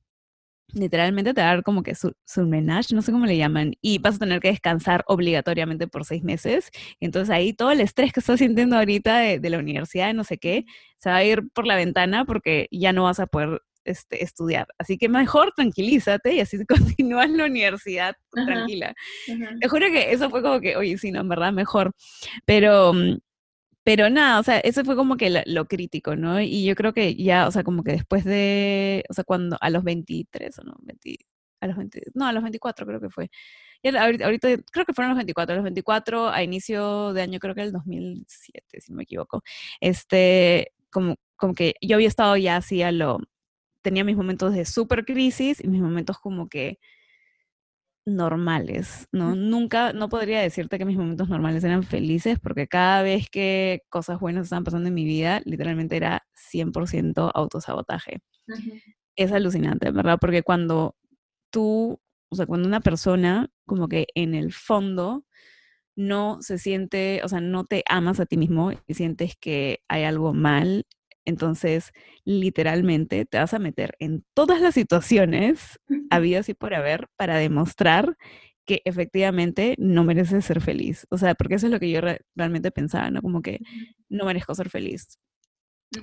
literalmente 0.74 1.34
te 1.34 1.42
va 1.42 1.48
a 1.48 1.54
dar 1.54 1.62
como 1.62 1.82
que 1.82 1.94
su, 1.94 2.14
menage, 2.46 2.94
no 2.94 3.02
sé 3.02 3.12
cómo 3.12 3.26
le 3.26 3.36
llaman, 3.36 3.74
y 3.82 3.98
vas 3.98 4.16
a 4.16 4.20
tener 4.20 4.40
que 4.40 4.48
descansar 4.48 5.04
obligatoriamente 5.06 5.86
por 5.86 6.04
seis 6.04 6.22
meses. 6.22 6.70
entonces 7.00 7.30
ahí 7.30 7.52
todo 7.52 7.70
el 7.72 7.80
estrés 7.80 8.12
que 8.12 8.20
estás 8.20 8.38
sintiendo 8.38 8.76
ahorita 8.76 9.18
de, 9.18 9.38
de, 9.38 9.50
la 9.50 9.58
universidad, 9.58 10.14
no 10.14 10.24
sé 10.24 10.38
qué, 10.38 10.64
se 10.98 11.10
va 11.10 11.16
a 11.16 11.24
ir 11.24 11.42
por 11.52 11.66
la 11.66 11.76
ventana 11.76 12.24
porque 12.24 12.68
ya 12.70 12.92
no 12.92 13.04
vas 13.04 13.20
a 13.20 13.26
poder 13.26 13.60
este, 13.84 14.22
estudiar. 14.22 14.68
Así 14.78 14.96
que 14.96 15.08
mejor 15.08 15.52
tranquilízate 15.56 16.34
y 16.34 16.40
así 16.40 16.64
continúas 17.00 17.28
la 17.30 17.44
universidad 17.46 18.14
tranquila. 18.30 18.94
Te 19.60 19.68
juro 19.68 19.86
que 19.86 20.12
eso 20.12 20.30
fue 20.30 20.42
como 20.42 20.60
que, 20.60 20.76
oye, 20.76 20.96
sí, 20.98 21.10
no, 21.10 21.20
en 21.20 21.28
verdad, 21.28 21.52
mejor. 21.52 21.92
Pero, 22.44 22.92
mm, 22.92 23.18
pero 23.84 24.10
nada, 24.10 24.40
o 24.40 24.42
sea, 24.42 24.58
eso 24.60 24.84
fue 24.84 24.96
como 24.96 25.16
que 25.16 25.44
lo, 25.46 25.64
crítico, 25.66 26.16
¿no? 26.16 26.40
Y 26.40 26.64
yo 26.64 26.74
creo 26.76 26.92
que 26.92 27.16
ya, 27.16 27.48
o 27.48 27.50
sea, 27.50 27.64
como 27.64 27.82
que 27.82 27.92
después 27.92 28.24
de, 28.24 29.04
o 29.08 29.14
sea, 29.14 29.24
cuando, 29.24 29.56
a 29.60 29.70
los 29.70 29.84
23 29.84 30.58
o 30.60 30.62
no, 30.64 30.74
20, 30.82 31.18
a 31.60 31.66
los 31.66 31.76
20, 31.76 32.02
no, 32.14 32.26
a 32.26 32.32
los 32.32 32.42
24 32.42 32.86
creo 32.86 33.00
que 33.00 33.10
fue. 33.10 33.30
Ahorita, 33.84 34.26
ahorita, 34.26 34.48
creo 34.72 34.86
que 34.86 34.92
fueron 34.94 35.10
los 35.10 35.18
24, 35.18 35.56
los 35.56 35.64
24 35.64 36.30
a 36.30 36.42
inicio 36.42 37.12
de 37.12 37.22
año, 37.22 37.40
creo 37.40 37.54
que 37.54 37.62
el 37.62 37.72
2007, 37.72 38.80
si 38.80 38.92
no 38.92 38.98
me 38.98 39.04
equivoco. 39.04 39.42
Este, 39.80 40.72
como, 40.90 41.16
como 41.36 41.54
que 41.54 41.74
yo 41.80 41.96
había 41.96 42.08
estado 42.08 42.36
ya 42.36 42.56
así 42.56 42.82
a 42.82 42.92
lo, 42.92 43.18
tenía 43.82 44.04
mis 44.04 44.16
momentos 44.16 44.54
de 44.54 44.64
super 44.64 45.04
crisis 45.04 45.62
y 45.62 45.68
mis 45.68 45.82
momentos 45.82 46.18
como 46.18 46.48
que 46.48 46.78
normales, 48.04 49.06
¿no? 49.12 49.34
Nunca, 49.36 49.92
no 49.92 50.08
podría 50.08 50.40
decirte 50.40 50.78
que 50.78 50.84
mis 50.84 50.96
momentos 50.96 51.28
normales 51.28 51.62
eran 51.64 51.84
felices 51.84 52.38
porque 52.40 52.66
cada 52.66 53.02
vez 53.02 53.28
que 53.30 53.82
cosas 53.88 54.18
buenas 54.20 54.44
estaban 54.44 54.64
pasando 54.64 54.88
en 54.88 54.94
mi 54.94 55.04
vida, 55.04 55.40
literalmente 55.44 55.96
era 55.96 56.24
100% 56.34 57.30
autosabotaje. 57.34 58.20
Es 59.16 59.32
alucinante, 59.32 59.90
¿verdad? 59.90 60.18
Porque 60.20 60.42
cuando 60.42 60.96
tú, 61.50 62.00
o 62.30 62.36
sea, 62.36 62.46
cuando 62.46 62.68
una 62.68 62.80
persona 62.80 63.50
como 63.66 63.88
que 63.88 64.06
en 64.14 64.34
el 64.34 64.52
fondo 64.52 65.24
no 65.96 66.38
se 66.42 66.58
siente, 66.58 67.20
o 67.24 67.28
sea, 67.28 67.40
no 67.40 67.64
te 67.64 67.84
amas 67.88 68.20
a 68.20 68.26
ti 68.26 68.36
mismo 68.36 68.72
y 68.86 68.94
sientes 68.94 69.34
que 69.38 69.80
hay 69.88 70.04
algo 70.04 70.34
mal 70.34 70.86
entonces, 71.24 71.92
literalmente 72.24 73.24
te 73.24 73.38
vas 73.38 73.54
a 73.54 73.58
meter 73.58 73.94
en 73.98 74.24
todas 74.34 74.60
las 74.60 74.74
situaciones 74.74 75.78
habidas 76.10 76.48
y 76.48 76.54
por 76.54 76.74
haber 76.74 77.08
para 77.16 77.36
demostrar 77.36 78.16
que 78.66 78.82
efectivamente 78.84 79.74
no 79.78 80.04
mereces 80.04 80.44
ser 80.44 80.60
feliz. 80.60 81.06
O 81.10 81.18
sea, 81.18 81.34
porque 81.34 81.56
eso 81.56 81.66
es 81.66 81.72
lo 81.72 81.80
que 81.80 81.90
yo 81.90 82.00
realmente 82.36 82.70
pensaba, 82.70 83.10
¿no? 83.10 83.22
Como 83.22 83.42
que 83.42 83.60
no 84.08 84.24
merezco 84.26 84.54
ser 84.54 84.70
feliz. 84.70 85.18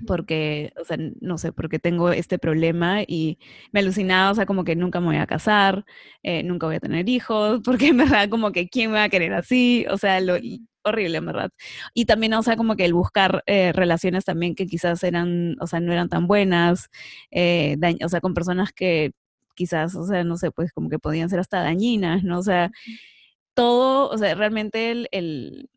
Porque, 0.05 0.71
o 0.79 0.83
sea, 0.85 0.97
no 1.19 1.38
sé, 1.39 1.51
porque 1.51 1.79
tengo 1.79 2.11
este 2.11 2.38
problema 2.38 3.01
y 3.07 3.39
me 3.71 3.79
alucinaba, 3.79 4.31
o 4.31 4.35
sea, 4.35 4.45
como 4.45 4.63
que 4.63 4.75
nunca 4.75 4.99
me 4.99 5.07
voy 5.07 5.15
a 5.17 5.25
casar, 5.25 5.83
eh, 6.21 6.43
nunca 6.43 6.67
voy 6.67 6.75
a 6.75 6.79
tener 6.79 7.09
hijos, 7.09 7.61
porque 7.65 7.88
en 7.88 7.97
verdad 7.97 8.29
como 8.29 8.51
que 8.51 8.69
quién 8.69 8.91
me 8.91 8.97
va 8.97 9.05
a 9.05 9.09
querer 9.09 9.33
así, 9.33 9.85
o 9.89 9.97
sea, 9.97 10.19
lo, 10.21 10.38
horrible, 10.83 11.17
en 11.17 11.25
verdad. 11.25 11.51
Y 11.93 12.05
también, 12.05 12.33
o 12.33 12.43
sea, 12.43 12.57
como 12.57 12.75
que 12.75 12.86
el 12.86 12.93
buscar 12.93 13.43
eh, 13.48 13.71
relaciones 13.74 14.25
también 14.25 14.55
que 14.55 14.67
quizás 14.67 15.03
eran, 15.03 15.55
o 15.62 15.67
sea, 15.67 15.79
no 15.79 15.91
eran 15.93 16.09
tan 16.09 16.27
buenas, 16.27 16.89
eh, 17.31 17.77
o 18.03 18.09
sea, 18.09 18.21
con 18.21 18.33
personas 18.33 18.71
que 18.74 19.12
quizás, 19.55 19.95
o 19.95 20.05
sea, 20.05 20.24
no 20.24 20.38
sé, 20.38 20.51
pues 20.51 20.71
como 20.71 20.89
que 20.89 21.00
podían 21.00 21.29
ser 21.29 21.39
hasta 21.39 21.62
dañinas, 21.63 22.24
¿no? 22.24 22.39
O 22.39 22.43
sea, 22.43 22.71
todo, 23.53 24.09
o 24.09 24.17
sea, 24.17 24.36
realmente 24.36 24.91
el, 24.91 25.07
el, 25.12 25.69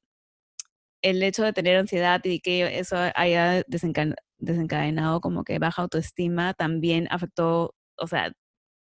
el 1.02 1.22
hecho 1.22 1.42
de 1.44 1.52
tener 1.52 1.76
ansiedad 1.78 2.20
y 2.24 2.40
que 2.40 2.78
eso 2.78 2.96
haya 3.14 3.62
desencadenado 4.38 5.20
como 5.20 5.44
que 5.44 5.58
baja 5.58 5.82
autoestima 5.82 6.54
también 6.54 7.08
afectó, 7.10 7.74
o 7.96 8.06
sea, 8.06 8.32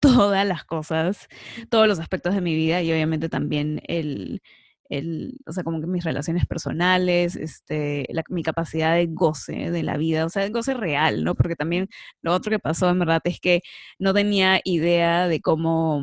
todas 0.00 0.46
las 0.46 0.64
cosas, 0.64 1.28
todos 1.70 1.88
los 1.88 1.98
aspectos 2.00 2.34
de 2.34 2.40
mi 2.40 2.54
vida 2.54 2.82
y 2.82 2.92
obviamente 2.92 3.28
también 3.28 3.82
el, 3.88 4.42
el, 4.88 5.38
o 5.46 5.52
sea, 5.52 5.64
como 5.64 5.80
que 5.80 5.86
mis 5.86 6.04
relaciones 6.04 6.46
personales, 6.46 7.36
este, 7.36 8.06
mi 8.28 8.42
capacidad 8.42 8.94
de 8.94 9.06
goce 9.06 9.70
de 9.70 9.82
la 9.82 9.96
vida, 9.96 10.24
o 10.24 10.28
sea, 10.28 10.42
de 10.42 10.50
goce 10.50 10.74
real, 10.74 11.24
¿no? 11.24 11.34
Porque 11.34 11.56
también 11.56 11.88
lo 12.22 12.32
otro 12.34 12.50
que 12.50 12.58
pasó 12.58 12.88
en 12.88 12.98
verdad 12.98 13.20
es 13.24 13.40
que 13.40 13.62
no 13.98 14.14
tenía 14.14 14.60
idea 14.64 15.28
de 15.28 15.40
cómo 15.40 16.02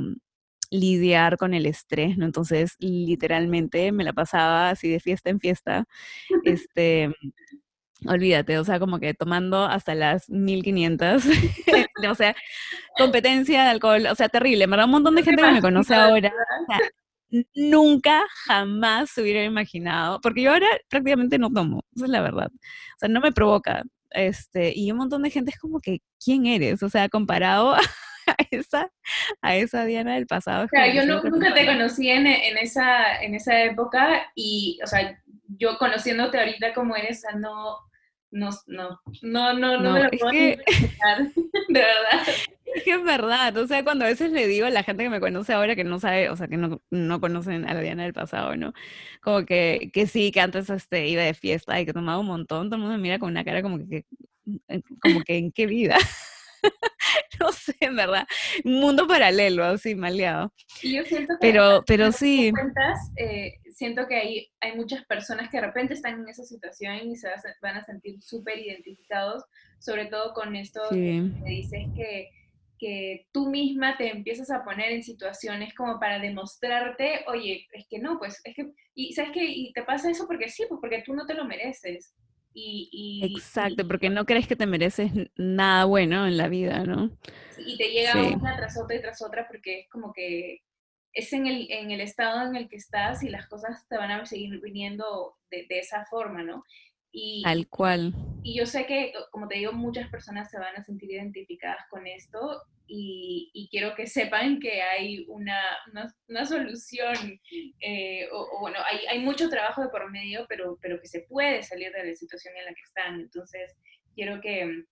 lidiar 0.72 1.38
con 1.38 1.54
el 1.54 1.66
estrés, 1.66 2.18
¿no? 2.18 2.26
Entonces, 2.26 2.76
literalmente 2.80 3.92
me 3.92 4.04
la 4.04 4.14
pasaba 4.14 4.70
así 4.70 4.90
de 4.90 5.00
fiesta 5.00 5.30
en 5.30 5.40
fiesta, 5.40 5.86
este, 6.44 7.14
olvídate, 8.08 8.58
o 8.58 8.64
sea, 8.64 8.80
como 8.80 9.00
que 9.00 9.14
tomando 9.14 9.66
hasta 9.66 9.96
las 9.96 10.30
1500, 10.30 11.24
o 12.10 12.16
sea, 12.16 12.36
competencia 12.98 13.64
de 13.64 13.70
alcohol, 13.70 14.06
o 14.08 14.16
sea, 14.16 14.30
terrible, 14.30 14.68
me 14.68 14.78
da 14.78 14.86
un 14.86 14.92
montón 14.92 15.16
de 15.16 15.24
gente 15.24 15.42
que 15.42 15.52
me 15.52 15.62
conoce 15.62 15.96
ahora, 15.96 16.34
nunca, 17.54 18.24
jamás 18.46 19.12
se 19.12 19.22
hubiera 19.22 19.44
imaginado, 19.44 20.22
porque 20.22 20.44
yo 20.44 20.52
ahora 20.52 20.68
prácticamente 20.90 21.38
no 21.38 21.52
tomo, 21.52 21.84
esa 21.96 22.06
es 22.06 22.12
la 22.12 22.22
verdad. 22.22 22.50
O 22.54 23.00
sea, 23.00 23.10
no 23.10 23.22
me 23.22 23.32
provoca. 23.32 23.84
Este, 24.12 24.72
y 24.76 24.92
un 24.92 24.98
montón 25.00 25.24
de 25.24 25.30
gente 25.30 25.52
es 25.52 25.60
como 25.60 25.80
que, 25.80 26.00
¿quién 26.24 26.46
eres? 26.46 26.82
O 26.84 26.90
sea, 26.90 27.10
comparado 27.10 27.76
a 28.28 28.36
esa, 28.52 28.90
a 29.42 29.56
esa 29.56 29.86
Diana 29.86 30.16
del 30.16 30.28
pasado. 30.28 30.66
O 30.66 30.68
sea, 30.70 30.94
yo 30.94 31.06
nunca 31.06 31.54
te 31.54 31.66
conocí 31.66 32.10
en, 32.10 32.28
en, 32.28 32.58
esa, 32.58 33.22
en 33.22 33.36
esa 33.36 33.62
época 33.64 34.32
y, 34.36 34.80
o 34.84 34.88
sea, 34.88 35.22
yo 35.48 35.78
conociéndote 35.78 36.40
ahorita 36.40 36.74
como 36.74 36.96
eres, 36.96 37.18
o 37.20 37.30
sea, 37.30 37.40
no, 37.40 37.78
no, 38.32 38.50
no, 38.68 39.00
no, 39.22 39.54
no, 39.54 39.80
no, 39.80 39.92
me 39.92 40.04
lo 40.04 40.10
puedo 40.12 40.32
que... 40.32 40.58
de 41.70 41.80
verdad. 41.80 42.24
Es 42.76 42.84
que 42.84 42.92
es 42.92 43.04
verdad, 43.04 43.56
o 43.56 43.68
sea, 43.68 43.86
cuando 43.86 44.04
a 44.04 44.10
veces 44.10 44.32
le 44.32 44.48
digo 44.48 44.66
a 44.66 44.70
la 44.70 44.84
gente 44.84 45.04
que 45.04 45.10
me 45.10 45.22
conoce 45.22 45.54
ahora 45.54 45.78
que 45.78 45.86
no 45.86 45.98
sabe, 45.98 46.30
o 46.30 46.36
sea, 46.36 46.50
que 46.50 46.58
no, 46.58 46.82
no 46.92 47.22
conocen 47.22 47.66
a 47.66 47.74
la 47.74 47.80
Diana 47.80 48.04
del 48.04 48.14
pasado, 48.14 48.58
¿no? 48.58 48.74
Como 49.22 49.46
que, 49.46 49.90
que 49.94 50.08
sí, 50.08 50.30
que 50.34 50.42
antes 50.42 50.70
este, 50.70 51.08
iba 51.08 51.24
de 51.24 51.34
fiesta 51.34 51.80
y 51.80 51.86
que 51.86 51.94
tomaba 51.94 52.20
un 52.20 52.28
montón, 52.28 52.68
todo 52.68 52.76
el 52.76 52.82
mundo 52.82 52.98
me 52.98 53.02
mira 53.02 53.18
con 53.18 53.30
una 53.30 53.46
cara 53.46 53.62
como 53.62 53.78
que, 53.78 54.04
como 55.02 55.22
que 55.24 55.38
¿en 55.38 55.54
qué 55.54 55.68
vida? 55.68 55.96
no 57.40 57.54
sé, 57.54 57.76
en 57.80 57.96
verdad. 57.96 58.28
Un 58.66 58.82
mundo 58.82 59.08
paralelo, 59.08 59.64
así, 59.64 59.96
maleado. 59.96 60.52
Y 60.82 60.98
yo 60.98 61.06
siento 61.06 61.36
que 61.40 61.48
pero, 61.48 61.82
pero 61.88 62.12
sí. 62.12 62.52
Cuentas, 62.52 63.00
eh, 63.16 63.54
siento 63.74 64.06
que 64.06 64.16
hay, 64.16 64.52
hay 64.60 64.76
muchas 64.76 65.06
personas 65.06 65.50
que 65.50 65.62
de 65.62 65.68
repente 65.68 65.94
están 65.94 66.20
en 66.20 66.28
esa 66.28 66.44
situación 66.44 67.10
y 67.10 67.16
se 67.16 67.30
van 67.62 67.78
a 67.78 67.86
sentir 67.86 68.22
súper 68.22 68.60
identificados, 68.60 69.46
sobre 69.80 70.08
todo 70.08 70.34
con 70.34 70.58
esto 70.58 70.82
que 70.90 71.32
dices 71.46 71.86
que, 71.96 72.30
que 72.86 73.26
tú 73.32 73.50
misma 73.50 73.98
te 73.98 74.12
empiezas 74.12 74.52
a 74.52 74.64
poner 74.64 74.92
en 74.92 75.02
situaciones 75.02 75.74
como 75.74 76.00
para 76.00 76.20
demostrarte, 76.20 77.26
oye, 77.26 77.66
es 77.74 77.88
que 77.90 77.98
no, 77.98 78.20
pues 78.20 78.40
es 78.44 78.54
que, 78.56 78.74
y 78.94 79.12
sabes 79.14 79.32
que, 79.32 79.44
y 79.44 79.74
te 79.74 79.82
pasa 79.82 80.12
eso 80.12 80.28
porque 80.28 80.50
sí, 80.50 80.66
pues 80.70 80.80
porque 80.80 81.02
tú 81.04 81.16
no 81.16 81.26
te 81.26 81.34
lo 81.34 81.46
mereces. 81.46 82.14
Y, 82.54 83.22
Exacto, 83.24 83.88
porque 83.88 84.12
no 84.12 84.26
crees 84.26 84.48
que 84.48 84.56
te 84.56 84.68
mereces 84.68 85.12
nada 85.36 85.86
bueno 85.86 86.28
en 86.28 86.38
la 86.38 86.48
vida, 86.48 86.84
¿no? 86.84 87.10
Y 87.58 87.76
te 87.76 87.90
llega 87.90 88.24
una 88.28 88.56
tras 88.56 88.80
otra 88.80 88.96
y 88.96 89.02
tras 89.02 89.20
otra 89.24 89.48
porque 89.48 89.80
es 89.80 89.90
como 89.90 90.14
que 90.14 90.62
es 91.12 91.34
en 91.34 91.48
el, 91.48 91.66
en 91.72 91.90
el 91.90 92.02
estado 92.02 92.48
en 92.48 92.56
el 92.56 92.70
que 92.70 92.76
estás 92.76 93.24
y 93.24 93.30
las 93.30 93.48
cosas 93.48 93.88
te 93.90 93.98
van 93.98 94.12
a 94.12 94.26
seguir 94.28 94.62
viniendo 94.62 95.36
de, 95.50 95.66
de 95.68 95.80
esa 95.80 96.06
forma, 96.06 96.44
¿no? 96.44 96.64
Y, 97.18 97.44
Tal 97.44 97.70
cual. 97.70 98.14
Y 98.44 98.58
yo 98.58 98.66
sé 98.66 98.86
que, 98.86 99.14
como 99.32 99.48
te 99.48 99.56
digo, 99.56 99.72
muchas 99.72 100.10
personas 100.10 100.52
se 100.52 100.60
van 100.60 100.76
a 100.76 100.84
sentir 100.84 101.10
identificadas 101.12 101.88
con 101.90 102.06
esto 102.08 102.62
y, 102.88 103.52
y 103.54 103.70
quiero 103.70 103.96
que 103.96 104.06
sepan 104.06 104.60
que 104.60 104.82
hay 104.82 105.24
una, 105.30 105.58
una, 105.94 106.14
una 106.28 106.46
solución, 106.46 107.40
eh, 107.80 108.28
o, 108.34 108.60
bueno, 108.60 108.80
hay, 108.86 109.06
hay, 109.08 109.20
mucho 109.20 109.50
trabajo 109.50 109.82
de 109.82 109.88
por 109.88 110.12
medio, 110.12 110.46
pero, 110.50 110.78
pero 110.82 111.00
que 111.00 111.08
se 111.08 111.22
puede 111.22 111.64
salir 111.64 111.94
de 111.94 112.06
la 112.06 112.16
situación 112.16 112.54
en 112.58 112.66
la 112.66 112.74
que 112.74 112.82
están. 112.82 113.22
Entonces, 113.22 113.74
quiero 114.14 114.42
que, 114.42 114.84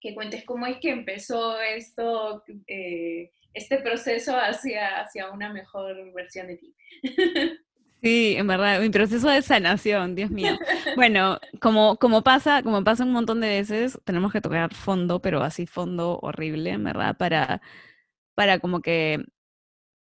que 0.00 0.14
cuentes 0.14 0.44
cómo 0.44 0.64
es 0.64 0.78
que 0.78 0.88
empezó 0.88 1.60
esto. 1.60 2.42
Eh, 2.68 3.30
este 3.52 3.78
proceso 3.78 4.36
hacia, 4.36 5.00
hacia 5.00 5.30
una 5.30 5.52
mejor 5.52 6.12
versión 6.14 6.46
de 6.46 6.56
ti. 6.56 6.74
Sí, 8.02 8.34
en 8.36 8.46
verdad, 8.46 8.80
mi 8.80 8.90
proceso 8.90 9.28
de 9.28 9.42
sanación, 9.42 10.14
Dios 10.14 10.30
mío. 10.30 10.52
Bueno, 10.96 11.38
como, 11.60 11.96
como 11.96 12.22
pasa, 12.22 12.62
como 12.62 12.84
pasa 12.84 13.04
un 13.04 13.12
montón 13.12 13.40
de 13.40 13.48
veces, 13.48 13.98
tenemos 14.04 14.32
que 14.32 14.40
tocar 14.40 14.72
fondo, 14.74 15.20
pero 15.20 15.42
así 15.42 15.66
fondo 15.66 16.18
horrible, 16.22 16.70
en 16.70 16.84
verdad, 16.84 17.16
para, 17.16 17.60
para 18.34 18.58
como 18.60 18.80
que, 18.82 19.24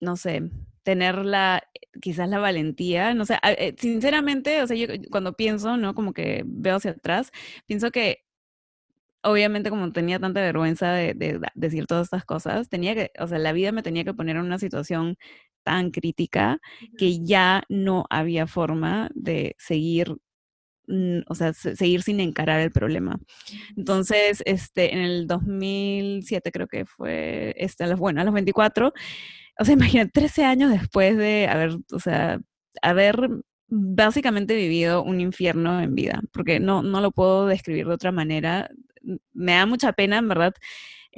no 0.01 0.17
sé, 0.17 0.51
tener 0.85 1.25
la, 1.25 1.63
quizás 2.01 2.29
la 2.29 2.39
valentía, 2.41 3.15
no 3.15 3.27
sé, 3.27 3.39
eh, 3.45 3.75
sinceramente, 3.79 4.63
o 4.63 4.67
sea, 4.67 4.77
yo 4.77 4.87
cuando 5.11 5.35
pienso, 5.35 5.77
¿no? 5.77 5.95
Como 5.95 6.13
que 6.15 6.45
veo 6.47 6.77
hacia 6.77 6.93
atrás, 6.93 7.33
pienso 7.67 7.91
que 7.91 8.25
obviamente 9.23 9.71
como 9.71 9.93
tenía 9.93 10.19
tanta 10.21 10.41
vergüenza 10.41 10.93
de, 10.93 11.41
decir 11.55 11.87
todas 11.87 12.05
estas 12.07 12.25
cosas, 12.25 12.69
tenía 12.69 12.95
que, 12.95 13.11
o 13.19 13.27
sea, 13.27 13.39
la 13.39 13.53
vida 13.53 13.73
me 13.73 13.83
tenía 13.83 14.05
que 14.05 14.15
poner 14.15 14.37
en 14.37 14.43
una 14.43 14.59
situación 14.59 15.17
tan 15.69 15.91
crítica 15.91 16.61
que 16.97 17.23
ya 17.23 17.63
no 17.69 18.07
había 18.09 18.47
forma 18.47 19.11
de 19.15 19.55
seguir 19.59 20.17
mm, 20.87 21.21
o 21.29 21.35
sea, 21.35 21.53
seguir 21.53 22.03
sin 22.03 22.21
encarar 22.21 22.61
el 22.61 22.71
problema. 22.73 23.21
Entonces, 23.77 24.43
este, 24.47 24.95
en 24.95 25.01
el 25.01 25.27
2007 25.27 26.51
creo 26.53 26.69
que 26.69 26.87
fue, 26.87 27.55
este, 27.59 27.95
bueno, 27.97 28.23
a 28.23 28.25
los 28.25 28.33
24, 28.33 28.95
o 29.59 29.65
sea, 29.65 29.75
imagínate, 30.01 30.11
13 30.13 30.45
años 30.45 30.71
después 30.71 31.19
de 31.19 31.49
haber, 31.49 31.77
o 31.93 32.01
sea, 32.01 32.41
haber 32.81 33.29
básicamente 33.69 34.57
vivido 34.57 35.03
un 35.03 35.21
infierno 35.21 35.83
en 35.83 35.95
vida, 35.95 36.23
porque 36.33 36.61
no, 36.61 36.83
no 36.83 37.03
lo 37.03 37.11
puedo 37.13 37.47
describir 37.47 37.87
de 37.89 37.95
otra 37.95 38.11
manera. 38.13 38.71
Me 39.35 39.53
da 39.53 39.67
mucha 39.67 39.93
pena, 39.93 40.17
en 40.17 40.29
verdad, 40.29 40.55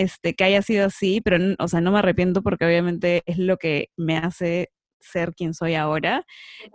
este, 0.01 0.35
que 0.35 0.45
haya 0.45 0.63
sido 0.63 0.87
así, 0.87 1.21
pero, 1.21 1.37
o 1.59 1.69
sea, 1.69 1.83
no 1.83 1.93
me 1.93 1.99
arrepiento 1.99 2.43
porque 2.43 2.65
obviamente 2.65 3.23
es 3.27 3.37
lo 3.37 3.59
que 3.59 3.91
me 3.99 4.17
hace 4.17 4.71
ser 4.99 5.35
quien 5.35 5.53
soy 5.53 5.75
ahora, 5.75 6.25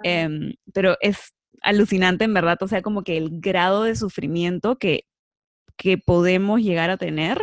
em, 0.03 0.53
pero 0.75 0.95
es 1.01 1.33
alucinante 1.63 2.25
en 2.25 2.35
verdad, 2.35 2.59
o 2.61 2.67
sea, 2.67 2.83
como 2.83 3.03
que 3.03 3.17
el 3.17 3.39
grado 3.41 3.81
de 3.83 3.95
sufrimiento 3.95 4.77
que, 4.77 5.05
que 5.75 5.97
podemos 5.97 6.61
llegar 6.61 6.91
a 6.91 6.97
tener 6.97 7.39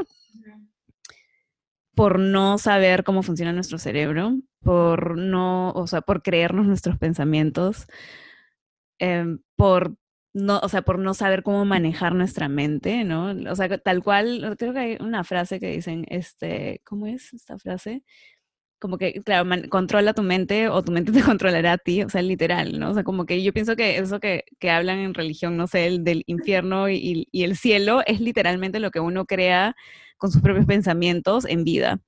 por 1.96 2.20
no 2.20 2.58
saber 2.58 3.02
cómo 3.02 3.24
funciona 3.24 3.52
nuestro 3.52 3.78
cerebro, 3.78 4.38
por 4.60 5.18
no, 5.18 5.72
o 5.72 5.88
sea, 5.88 6.00
por 6.00 6.22
creernos 6.22 6.64
nuestros 6.64 6.96
pensamientos, 6.96 7.88
em, 9.00 9.40
por 9.56 9.96
no, 10.34 10.60
o 10.62 10.68
sea, 10.68 10.82
por 10.82 10.98
no 10.98 11.14
saber 11.14 11.42
cómo 11.42 11.64
manejar 11.64 12.14
nuestra 12.14 12.48
mente, 12.48 13.04
¿no? 13.04 13.34
O 13.50 13.56
sea, 13.56 13.68
tal 13.78 14.02
cual, 14.02 14.56
creo 14.58 14.72
que 14.72 14.78
hay 14.78 14.96
una 15.00 15.24
frase 15.24 15.60
que 15.60 15.70
dicen, 15.70 16.06
este, 16.08 16.80
¿cómo 16.84 17.06
es 17.06 17.32
esta 17.34 17.58
frase? 17.58 18.02
Como 18.80 18.98
que, 18.98 19.14
claro, 19.22 19.48
controla 19.70 20.14
tu 20.14 20.22
mente 20.22 20.68
o 20.68 20.82
tu 20.82 20.92
mente 20.92 21.12
te 21.12 21.22
controlará 21.22 21.74
a 21.74 21.78
ti, 21.78 22.02
o 22.02 22.08
sea, 22.08 22.22
literal, 22.22 22.78
¿no? 22.80 22.90
O 22.90 22.94
sea, 22.94 23.04
como 23.04 23.26
que 23.26 23.42
yo 23.42 23.52
pienso 23.52 23.76
que 23.76 23.98
eso 23.98 24.20
que, 24.20 24.44
que 24.58 24.70
hablan 24.70 24.98
en 25.00 25.14
religión, 25.14 25.56
no 25.56 25.66
sé, 25.66 25.86
el 25.86 26.04
del 26.04 26.24
infierno 26.26 26.88
y, 26.88 27.28
y 27.30 27.44
el 27.44 27.56
cielo, 27.56 28.02
es 28.06 28.20
literalmente 28.20 28.80
lo 28.80 28.90
que 28.90 29.00
uno 29.00 29.26
crea 29.26 29.76
con 30.16 30.30
sus 30.30 30.40
propios 30.40 30.66
pensamientos 30.66 31.44
en 31.44 31.64
vida. 31.64 32.00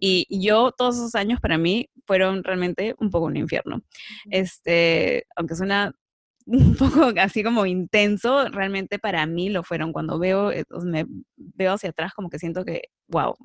Y 0.00 0.26
yo, 0.30 0.72
todos 0.72 0.96
esos 0.96 1.14
años 1.16 1.40
para 1.40 1.58
mí 1.58 1.90
fueron 2.06 2.44
realmente 2.44 2.94
un 2.98 3.10
poco 3.10 3.26
un 3.26 3.36
infierno. 3.36 3.82
Este, 4.30 5.26
aunque 5.36 5.56
suena 5.56 5.92
un 6.46 6.76
poco 6.76 7.12
así 7.20 7.42
como 7.42 7.66
intenso, 7.66 8.48
realmente 8.48 8.98
para 8.98 9.26
mí 9.26 9.48
lo 9.48 9.62
fueron. 9.62 9.92
Cuando 9.92 10.18
veo, 10.18 10.52
eh, 10.52 10.64
me 10.84 11.06
veo 11.36 11.72
hacia 11.72 11.90
atrás, 11.90 12.14
como 12.14 12.30
que 12.30 12.38
siento 12.38 12.64
que, 12.64 12.82
wow, 13.08 13.36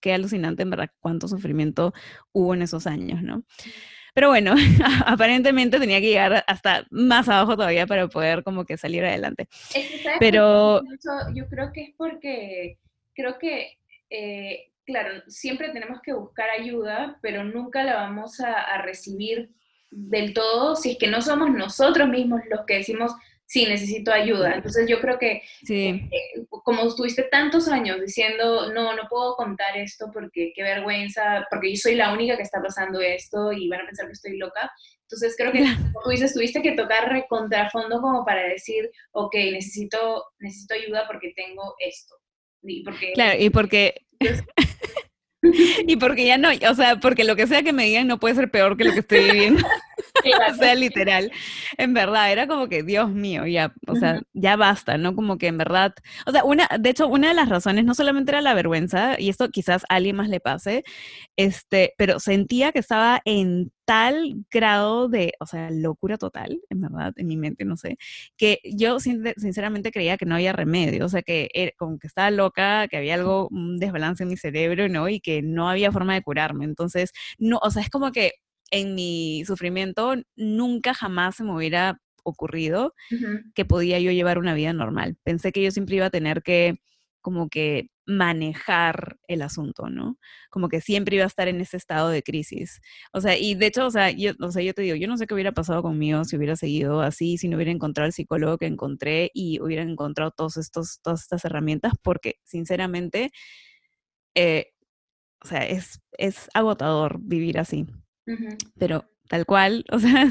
qué 0.00 0.14
alucinante 0.14 0.62
en 0.62 0.70
verdad 0.70 0.90
cuánto 1.00 1.28
sufrimiento 1.28 1.92
hubo 2.32 2.54
en 2.54 2.62
esos 2.62 2.86
años, 2.86 3.22
¿no? 3.22 3.44
Pero 4.14 4.28
bueno, 4.28 4.54
aparentemente 5.06 5.78
tenía 5.78 6.00
que 6.00 6.08
llegar 6.08 6.44
hasta 6.46 6.86
más 6.90 7.28
abajo 7.28 7.56
todavía 7.56 7.86
para 7.86 8.08
poder 8.08 8.42
como 8.42 8.64
que 8.64 8.76
salir 8.76 9.04
adelante. 9.04 9.48
Pero 10.18 10.82
yo 11.34 11.48
creo 11.48 11.70
que 11.72 11.82
es 11.82 11.94
porque 11.96 12.78
creo 13.14 13.38
que, 13.38 13.78
eh, 14.10 14.72
claro, 14.84 15.22
siempre 15.28 15.70
tenemos 15.70 16.00
que 16.02 16.12
buscar 16.14 16.50
ayuda, 16.50 17.18
pero 17.22 17.44
nunca 17.44 17.84
la 17.84 17.94
vamos 17.94 18.40
a, 18.40 18.82
recibir 18.82 19.50
del 19.90 20.34
todo 20.34 20.76
si 20.76 20.92
es 20.92 20.98
que 20.98 21.08
no 21.08 21.22
somos 21.22 21.50
nosotros 21.50 22.08
mismos 22.08 22.40
los 22.50 22.66
que 22.66 22.76
decimos, 22.78 23.12
sí, 23.46 23.66
necesito 23.66 24.12
ayuda. 24.12 24.54
Entonces 24.54 24.88
yo 24.88 25.00
creo 25.00 25.18
que 25.18 25.42
eh, 25.68 26.08
como 26.48 26.82
estuviste 26.82 27.24
tantos 27.24 27.68
años 27.68 28.00
diciendo, 28.00 28.72
no, 28.72 28.94
no 28.94 29.08
puedo 29.08 29.34
contar 29.36 29.76
esto 29.76 30.10
porque 30.12 30.52
qué 30.54 30.62
vergüenza, 30.62 31.46
porque 31.50 31.70
yo 31.70 31.76
soy 31.76 31.94
la 31.94 32.12
única 32.12 32.36
que 32.36 32.42
está 32.42 32.60
pasando 32.62 33.00
esto 33.00 33.52
y 33.52 33.68
van 33.68 33.80
a 33.80 33.86
pensar 33.86 34.06
que 34.06 34.12
estoy 34.12 34.36
loca. 34.36 34.70
Entonces 35.02 35.34
creo 35.36 35.52
que, 35.52 35.60
como 35.92 36.04
tú 36.04 36.10
dices, 36.10 36.34
tuviste 36.34 36.60
que 36.62 36.72
tocar 36.72 37.26
contrafondo 37.28 38.00
como 38.00 38.24
para 38.24 38.42
decir, 38.42 38.90
ok, 39.12 39.34
necesito, 39.52 40.24
necesito 40.38 40.74
ayuda 40.74 41.06
porque 41.06 41.32
tengo 41.34 41.74
esto 41.78 42.14
claro, 43.14 43.40
y 43.40 43.50
porque... 43.50 43.94
y 45.86 45.96
porque 45.96 46.26
ya 46.26 46.38
no, 46.38 46.48
o 46.50 46.74
sea, 46.74 46.96
porque 46.96 47.24
lo 47.24 47.36
que 47.36 47.46
sea 47.46 47.62
que 47.62 47.72
me 47.72 47.84
digan 47.84 48.06
no 48.06 48.18
puede 48.18 48.34
ser 48.34 48.50
peor 48.50 48.76
que 48.76 48.84
lo 48.84 48.92
que 48.92 49.00
estoy 49.00 49.24
viviendo. 49.24 49.62
o 50.50 50.54
sea, 50.54 50.74
literal. 50.74 51.30
En 51.76 51.94
verdad, 51.94 52.32
era 52.32 52.46
como 52.46 52.68
que, 52.68 52.82
Dios 52.82 53.10
mío, 53.10 53.46
ya, 53.46 53.72
o 53.86 53.96
sea, 53.96 54.20
ya 54.32 54.56
basta, 54.56 54.98
¿no? 54.98 55.14
Como 55.14 55.38
que 55.38 55.48
en 55.48 55.58
verdad, 55.58 55.94
o 56.26 56.32
sea, 56.32 56.44
una, 56.44 56.68
de 56.78 56.90
hecho, 56.90 57.08
una 57.08 57.28
de 57.28 57.34
las 57.34 57.48
razones 57.48 57.84
no 57.84 57.94
solamente 57.94 58.32
era 58.32 58.40
la 58.40 58.54
vergüenza, 58.54 59.16
y 59.18 59.28
esto 59.28 59.48
quizás 59.50 59.84
a 59.88 59.96
alguien 59.96 60.16
más 60.16 60.28
le 60.28 60.40
pase, 60.40 60.84
este, 61.36 61.94
pero 61.98 62.20
sentía 62.20 62.72
que 62.72 62.78
estaba 62.80 63.20
en 63.24 63.72
tal 63.88 64.44
grado 64.50 65.08
de, 65.08 65.32
o 65.40 65.46
sea, 65.46 65.70
locura 65.70 66.18
total, 66.18 66.60
en 66.68 66.82
verdad, 66.82 67.14
en 67.16 67.26
mi 67.26 67.38
mente, 67.38 67.64
no 67.64 67.78
sé, 67.78 67.96
que 68.36 68.60
yo 68.62 69.00
sinceramente 69.00 69.90
creía 69.90 70.18
que 70.18 70.26
no 70.26 70.34
había 70.34 70.52
remedio, 70.52 71.06
o 71.06 71.08
sea, 71.08 71.22
que 71.22 71.72
como 71.78 71.98
que 71.98 72.06
estaba 72.06 72.30
loca, 72.30 72.86
que 72.88 72.98
había 72.98 73.14
algo, 73.14 73.48
un 73.50 73.78
desbalance 73.78 74.24
en 74.24 74.28
mi 74.28 74.36
cerebro, 74.36 74.90
¿no? 74.90 75.08
Y 75.08 75.20
que 75.20 75.40
no 75.40 75.70
había 75.70 75.90
forma 75.90 76.12
de 76.12 76.22
curarme. 76.22 76.66
Entonces, 76.66 77.12
no, 77.38 77.58
o 77.62 77.70
sea, 77.70 77.80
es 77.80 77.88
como 77.88 78.12
que 78.12 78.32
en 78.70 78.94
mi 78.94 79.42
sufrimiento 79.46 80.16
nunca 80.36 80.92
jamás 80.92 81.36
se 81.36 81.44
me 81.44 81.54
hubiera 81.54 81.98
ocurrido 82.24 82.92
que 83.54 83.64
podía 83.64 84.00
yo 84.00 84.12
llevar 84.12 84.36
una 84.38 84.52
vida 84.52 84.74
normal. 84.74 85.16
Pensé 85.24 85.50
que 85.50 85.62
yo 85.62 85.70
siempre 85.70 85.96
iba 85.96 86.04
a 86.06 86.10
tener 86.10 86.42
que 86.42 86.76
como 87.22 87.48
que 87.48 87.88
manejar 88.08 89.18
el 89.28 89.42
asunto, 89.42 89.90
¿no? 89.90 90.18
Como 90.50 90.68
que 90.70 90.80
siempre 90.80 91.16
iba 91.16 91.24
a 91.24 91.28
estar 91.28 91.46
en 91.46 91.60
ese 91.60 91.76
estado 91.76 92.08
de 92.08 92.22
crisis. 92.22 92.80
O 93.12 93.20
sea, 93.20 93.36
y 93.36 93.54
de 93.54 93.66
hecho, 93.66 93.86
o 93.86 93.90
sea, 93.90 94.10
yo, 94.10 94.32
o 94.40 94.50
sea, 94.50 94.62
yo 94.62 94.72
te 94.72 94.82
digo, 94.82 94.96
yo 94.96 95.06
no 95.08 95.18
sé 95.18 95.26
qué 95.26 95.34
hubiera 95.34 95.52
pasado 95.52 95.82
conmigo 95.82 96.24
si 96.24 96.36
hubiera 96.36 96.56
seguido 96.56 97.02
así, 97.02 97.36
si 97.36 97.48
no 97.48 97.56
hubiera 97.56 97.70
encontrado 97.70 98.06
el 98.06 98.14
psicólogo 98.14 98.56
que 98.56 98.66
encontré 98.66 99.30
y 99.34 99.60
hubiera 99.60 99.82
encontrado 99.82 100.30
todos 100.30 100.56
estos, 100.56 101.00
todas 101.02 101.20
estas 101.20 101.44
herramientas, 101.44 101.92
porque 102.02 102.36
sinceramente, 102.44 103.30
eh, 104.34 104.68
o 105.44 105.48
sea, 105.48 105.66
es, 105.66 106.00
es 106.12 106.48
agotador 106.54 107.18
vivir 107.20 107.58
así. 107.58 107.86
Pero 108.78 109.04
tal 109.28 109.46
cual, 109.46 109.84
o 109.92 109.98
sea, 109.98 110.28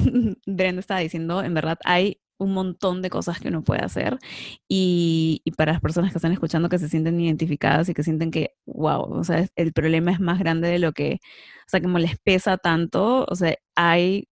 Brenda 0.48 0.80
estaba 0.80 1.02
diciendo, 1.02 1.44
en 1.44 1.54
verdad 1.54 1.78
hay 1.84 2.22
un 2.40 2.54
montón 2.54 3.02
de 3.02 3.10
cosas 3.10 3.40
que 3.40 3.50
uno 3.50 3.64
puede 3.64 3.82
hacer 3.84 4.20
y, 4.68 5.42
para 5.58 5.74
las 5.74 5.82
personas 5.82 6.12
que 6.12 6.18
están 6.20 6.32
escuchando 6.34 6.70
que 6.70 6.80
se 6.80 6.90
sienten 6.90 7.20
identificadas 7.20 7.90
y 7.90 7.94
que 7.94 8.04
sienten 8.04 8.32
que, 8.32 8.56
wow, 8.66 9.02
o 9.14 9.24
sea, 9.24 9.48
el 9.56 9.74
problema 9.74 10.12
es 10.12 10.20
más 10.20 10.40
grande 10.40 10.70
de 10.70 10.80
lo 10.80 10.94
que, 10.94 11.20
o 11.68 11.70
sea, 11.70 11.82
como 11.82 12.00
les 12.00 12.18
pesa 12.20 12.58
tanto, 12.58 13.26
o 13.30 13.36
sea, 13.36 13.56
hay 13.76 14.28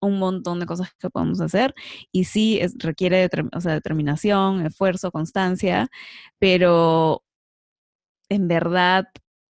un 0.00 0.18
montón 0.18 0.60
de 0.60 0.66
cosas 0.66 0.90
que 0.98 1.10
podemos 1.10 1.40
hacer 1.40 1.74
y 2.12 2.24
sí 2.24 2.58
es, 2.60 2.74
requiere 2.78 3.28
o 3.54 3.60
sea, 3.60 3.72
determinación, 3.74 4.66
esfuerzo, 4.66 5.10
constancia, 5.12 5.88
pero 6.38 7.22
en 8.28 8.48
verdad 8.48 9.06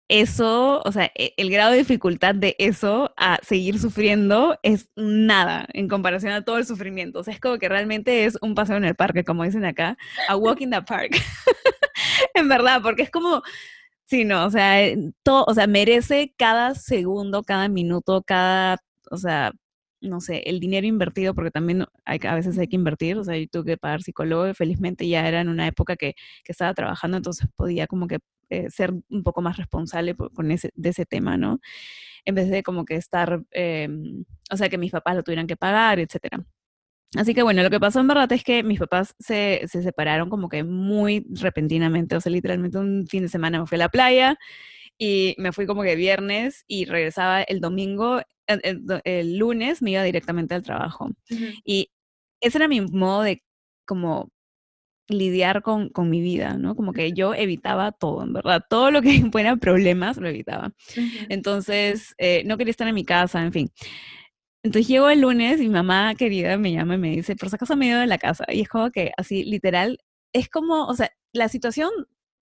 eso, 0.08 0.82
o 0.84 0.92
sea, 0.92 1.12
e, 1.16 1.34
el 1.38 1.50
grado 1.50 1.72
de 1.72 1.80
dificultad 1.80 2.36
de 2.36 2.56
eso 2.60 3.13
a 3.18 3.39
seguir 3.44 3.80
sufriendo 3.80 4.58
es 4.63 4.89
nada 4.96 5.68
en 5.74 5.88
comparación 5.88 6.34
a 6.34 6.44
todo 6.44 6.58
el 6.58 6.66
sufrimiento. 6.66 7.20
O 7.20 7.24
sea, 7.24 7.34
es 7.34 7.39
como 7.39 7.58
que 7.58 7.70
realmente 7.70 8.26
es 8.26 8.38
un 8.42 8.56
paseo 8.56 8.78
en 8.78 8.86
el 8.86 8.96
parque, 8.96 9.24
como 9.24 9.44
dicen 9.44 9.66
acá, 9.66 9.98
a 10.28 10.36
walk 10.36 10.62
in 10.62 10.72
the 10.72 10.82
park. 10.82 11.12
en 12.34 12.50
verdad, 12.50 12.82
porque 12.82 13.04
es 13.04 13.12
como, 13.12 13.42
sí, 14.06 14.26
no, 14.26 14.46
o 14.46 14.52
sea, 14.52 14.78
todo, 15.24 15.46
o 15.48 15.54
sea, 15.54 15.68
merece 15.68 16.34
cada 16.38 16.76
segundo, 16.76 17.44
cada 17.44 17.68
minuto, 17.70 18.24
cada, 18.24 18.80
o 19.12 19.18
sea, 19.18 19.54
no 20.02 20.20
sé, 20.22 20.44
el 20.46 20.60
dinero 20.60 20.86
invertido, 20.88 21.34
porque 21.34 21.52
también 21.52 21.86
a 22.06 22.36
veces 22.36 22.58
hay 22.60 22.68
que 22.68 22.76
invertir, 22.76 23.18
o 23.18 23.24
sea, 23.24 23.38
yo 23.38 23.48
tuve 23.50 23.66
que 23.74 23.78
pagar 23.78 24.04
psicólogo, 24.04 24.48
y 24.50 24.54
felizmente 24.54 25.08
ya 25.08 25.28
era 25.28 25.42
en 25.42 25.50
una 25.50 25.68
época 25.68 25.96
que, 25.96 26.16
que 26.44 26.52
estaba 26.52 26.74
trabajando, 26.74 27.18
entonces 27.18 27.48
podía 27.56 27.88
como 27.88 28.08
que 28.08 28.20
eh, 28.54 28.70
ser 28.70 28.92
un 28.92 29.24
poco 29.24 29.42
más 29.42 29.58
responsable 29.58 30.16
con 30.16 30.52
ese, 30.52 30.72
de 30.76 30.89
ese 30.89 31.06
tema, 31.06 31.38
¿no? 31.38 31.60
En 32.26 32.36
vez 32.36 32.50
de 32.50 32.63
como 32.63 32.86
que 32.86 32.96
estar, 32.96 33.44
em, 33.52 34.26
o 34.52 34.58
sea, 34.58 34.70
que 34.70 34.78
mis 34.78 34.92
papás 34.92 35.16
lo 35.16 35.24
tuvieran 35.24 35.48
que 35.48 35.58
pagar, 35.58 36.00
etcétera. 36.00 36.46
Así 37.16 37.34
que 37.36 37.44
bueno, 37.44 37.62
lo 37.63 37.70
que 37.70 37.80
pasó 37.80 38.00
en 38.00 38.08
verdad 38.08 38.32
es 38.32 38.44
que 38.44 38.63
mis 38.63 38.80
papás 38.80 39.16
se, 39.20 39.62
se, 39.68 39.84
separaron 39.84 40.30
como 40.30 40.50
que 40.50 40.63
muy 40.63 41.26
repentinamente, 41.30 42.16
o 42.16 42.22
sea, 42.22 42.32
literalmente 42.32 42.78
un 42.80 43.06
fin 43.08 43.24
de 43.24 43.30
semana 43.30 43.60
me 43.60 43.68
fui 43.68 43.76
a 43.76 43.80
la 43.80 43.89
playa 43.89 44.38
y 44.98 45.36
me 45.38 45.52
fui 45.52 45.66
como 45.66 45.84
que 45.84 45.96
viernes 45.96 46.63
y 46.68 46.86
regresaba 46.86 47.44
el 47.44 47.60
domingo, 47.60 48.22
el, 48.48 49.38
lunes 49.38 49.82
me 49.82 49.92
iba 49.92 50.04
directamente 50.04 50.56
al 50.56 50.63
trabajo. 50.63 51.10
Y 51.63 51.92
ese 52.42 52.58
era 52.58 52.68
mi 52.68 52.82
modo 52.82 53.24
de 53.24 53.44
como 53.86 54.32
lidiar 55.08 55.62
con, 55.62 55.89
con, 55.89 56.10
mi 56.10 56.22
vida, 56.22 56.58
¿no? 56.58 56.76
Como 56.76 56.94
que 56.94 57.13
yo 57.13 57.34
evitaba 57.34 57.92
todo, 57.92 58.24
en 58.24 58.34
verdad. 58.34 58.63
Todo 58.70 58.92
lo 58.92 59.02
que 59.02 59.10
fuera 59.32 59.56
problemas 59.58 60.18
lo 60.18 60.28
evitaba. 60.28 60.74
Entonces, 61.30 62.16
eh, 62.18 62.44
no 62.46 62.58
quería 62.58 62.72
estar 62.72 62.88
en 62.88 62.96
mi 62.96 63.06
casa, 63.06 63.44
en 63.44 63.54
fin. 63.54 63.72
Entonces 64.63 64.88
llego 64.88 65.10
el 65.10 65.22
lunes 65.22 65.60
y 65.60 65.63
mi 65.63 65.70
mamá 65.74 66.16
querida 66.16 66.58
me 66.58 66.72
llama 66.72 66.96
y 66.96 66.98
me 66.98 67.10
dice, 67.12 67.36
por 67.36 67.50
si 67.50 67.56
acaso 67.56 67.76
me 67.76 67.86
he 67.88 67.89
ido 67.89 68.00
de 68.00 68.08
la 68.08 68.18
casa. 68.18 68.46
Y 68.50 68.62
es 68.62 68.70
como 68.70 68.92
que 68.92 69.12
así, 69.18 69.44
literal, 69.44 70.00
es 70.34 70.50
como, 70.50 70.88
o 70.88 70.96
sea, 70.96 71.12
la 71.34 71.50
situación 71.50 71.89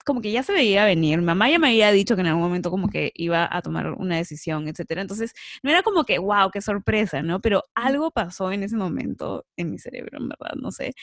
como 0.06 0.22
que 0.22 0.32
ya 0.32 0.44
se 0.44 0.54
veía 0.54 0.86
venir. 0.86 1.20
Mi 1.20 1.26
mamá 1.26 1.50
ya 1.50 1.60
me 1.60 1.70
había 1.70 1.92
dicho 1.92 2.16
que 2.16 2.22
en 2.22 2.28
algún 2.28 2.44
momento 2.44 2.72
como 2.72 2.90
que 2.90 3.12
iba 3.16 3.48
a 3.52 3.62
tomar 3.62 3.92
una 3.94 4.18
decisión, 4.18 4.68
etcétera. 4.68 5.02
Entonces, 5.02 5.34
no 5.64 5.70
era 5.72 5.84
como 5.84 6.04
que, 6.06 6.20
wow, 6.20 6.50
qué 6.52 6.62
sorpresa, 6.62 7.22
¿no? 7.24 7.40
Pero 7.42 7.64
algo 7.76 8.12
pasó 8.12 8.52
en 8.52 8.64
ese 8.64 8.78
momento 8.78 9.46
en 9.58 9.72
mi 9.72 9.80
cerebro, 9.80 10.20
en 10.20 10.30
verdad, 10.30 10.54
no 10.60 10.72
sé 10.72 10.94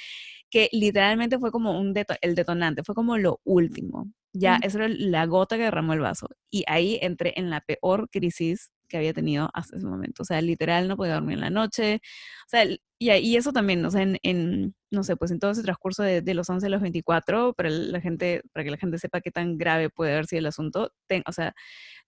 que 0.50 0.68
literalmente 0.72 1.38
fue 1.38 1.50
como 1.52 1.78
un 1.78 1.94
el 2.22 2.34
detonante, 2.34 2.82
fue 2.84 2.94
como 2.94 3.18
lo 3.18 3.40
último. 3.44 4.10
Ya, 4.32 4.58
eso 4.62 4.78
era 4.78 4.88
la 4.88 5.26
gota 5.26 5.56
que 5.56 5.64
derramó 5.64 5.94
el 5.94 6.00
vaso. 6.00 6.28
Y 6.50 6.64
ahí 6.68 6.98
entré 7.02 7.34
en 7.36 7.50
la 7.50 7.60
peor 7.62 8.08
crisis 8.10 8.70
que 8.88 8.96
había 8.96 9.12
tenido 9.12 9.50
hasta 9.54 9.76
ese 9.76 9.86
momento. 9.86 10.22
O 10.22 10.26
sea, 10.26 10.40
literal 10.40 10.88
no 10.88 10.96
podía 10.96 11.14
dormir 11.14 11.34
en 11.34 11.40
la 11.42 11.50
noche. 11.50 12.00
O 12.46 12.48
sea, 12.48 12.64
y, 12.64 12.78
y 13.12 13.36
eso 13.36 13.52
también, 13.52 13.84
o 13.84 13.90
sea, 13.90 14.02
en, 14.02 14.74
no 14.90 15.04
sé, 15.04 15.16
pues 15.16 15.30
en 15.30 15.38
todo 15.38 15.52
ese 15.52 15.62
transcurso 15.62 16.02
de, 16.02 16.34
los 16.34 16.50
11 16.50 16.66
a 16.66 16.70
los 16.70 16.80
24, 16.82 17.54
para 17.54 17.70
la 17.70 18.00
gente, 18.00 18.42
para 18.52 18.64
que 18.64 18.70
la 18.70 18.76
gente 18.78 18.98
sepa 18.98 19.20
qué 19.20 19.30
tan 19.30 19.56
grave 19.56 19.90
puede 19.90 20.12
haber 20.12 20.26
sido 20.26 20.40
el 20.40 20.46
asunto, 20.46 20.92
o 21.26 21.32
sea, 21.32 21.54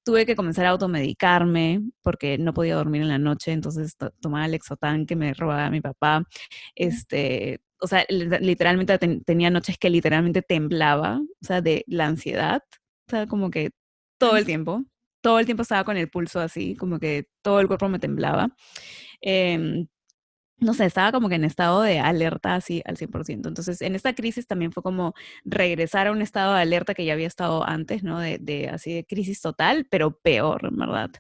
tuve 0.05 0.27
que 0.27 0.37
comenzar 0.37 0.67
a 0.67 0.71
automedicarme 0.71 1.83
porque 2.03 2.39
no 2.39 2.55
podía 2.55 2.75
dormir 2.77 3.03
en 3.03 3.09
la 3.09 3.19
noche, 3.19 3.53
entonces 3.53 3.97
tomaba 4.21 4.47
el 4.47 4.55
exotán 4.55 5.07
que 5.07 5.17
me 5.17 5.35
robaba 5.35 5.71
mi 5.71 5.81
papá. 5.81 6.25
Este, 6.75 7.61
o 7.81 7.87
sea, 7.87 8.05
literalmente 8.09 8.99
tenía 9.25 9.51
noches 9.51 9.79
que 9.79 9.91
literalmente 9.91 10.43
temblaba, 10.43 11.21
o 11.21 11.45
sea, 11.47 11.61
de 11.63 11.85
la 11.87 12.07
ansiedad, 12.07 12.63
o 13.09 13.11
sea, 13.11 13.27
como 13.27 13.51
que 13.51 13.71
todo 14.19 14.37
el 14.37 14.45
tiempo, 14.45 14.85
todo 15.21 15.39
el 15.39 15.47
tiempo 15.47 15.63
estaba 15.63 15.85
con 15.85 15.97
el 15.97 16.11
pulso 16.11 16.41
así, 16.41 16.77
como 16.77 16.99
que 16.99 17.29
todo 17.43 17.61
el 17.61 17.69
cuerpo 17.69 17.89
me 17.89 17.99
temblaba. 17.99 18.51
Eh, 19.23 19.87
no 20.61 20.75
sé, 20.75 20.85
estaba 20.85 21.11
como 21.11 21.29
que 21.31 21.37
en 21.37 21.45
estado 21.45 21.81
de 21.83 22.01
alerta 22.01 22.55
así 22.55 22.83
al 22.85 22.97
100%. 22.99 23.49
Entonces, 23.49 23.81
en 23.81 23.95
esta 23.95 24.15
crisis 24.15 24.47
también 24.47 24.73
fue 24.73 24.83
como 24.83 25.15
regresar 25.45 26.07
a 26.07 26.13
un 26.13 26.21
estado 26.21 26.55
de 26.55 26.61
alerta 26.61 26.93
que 26.95 27.05
ya 27.07 27.15
había 27.15 27.27
estado 27.27 27.67
antes, 27.67 28.03
¿no? 28.03 28.19
De, 28.21 28.39
de 28.39 28.69
así 28.69 28.93
de 28.93 29.05
crisis 29.07 29.41
total, 29.41 29.87
pero 29.91 30.19
peor, 30.19 30.67
en 30.71 30.77
verdad. 30.77 31.11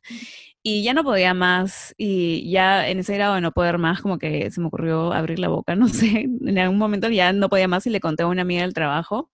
Y 0.62 0.82
ya 0.82 0.92
no 0.94 1.04
podía 1.04 1.32
más, 1.34 1.94
y 1.96 2.50
ya 2.50 2.86
en 2.88 2.98
ese 2.98 3.14
grado 3.14 3.34
de 3.34 3.40
no 3.40 3.52
poder 3.52 3.78
más, 3.78 4.02
como 4.02 4.18
que 4.18 4.50
se 4.50 4.60
me 4.60 4.66
ocurrió 4.66 5.12
abrir 5.12 5.38
la 5.38 5.48
boca, 5.48 5.74
no 5.76 5.88
sé, 5.88 6.28
en 6.44 6.58
algún 6.58 6.78
momento 6.78 7.08
ya 7.08 7.32
no 7.32 7.48
podía 7.48 7.68
más 7.68 7.86
y 7.86 7.90
le 7.90 8.00
conté 8.00 8.24
a 8.24 8.26
una 8.26 8.42
amiga 8.42 8.62
del 8.62 8.74
trabajo, 8.74 9.30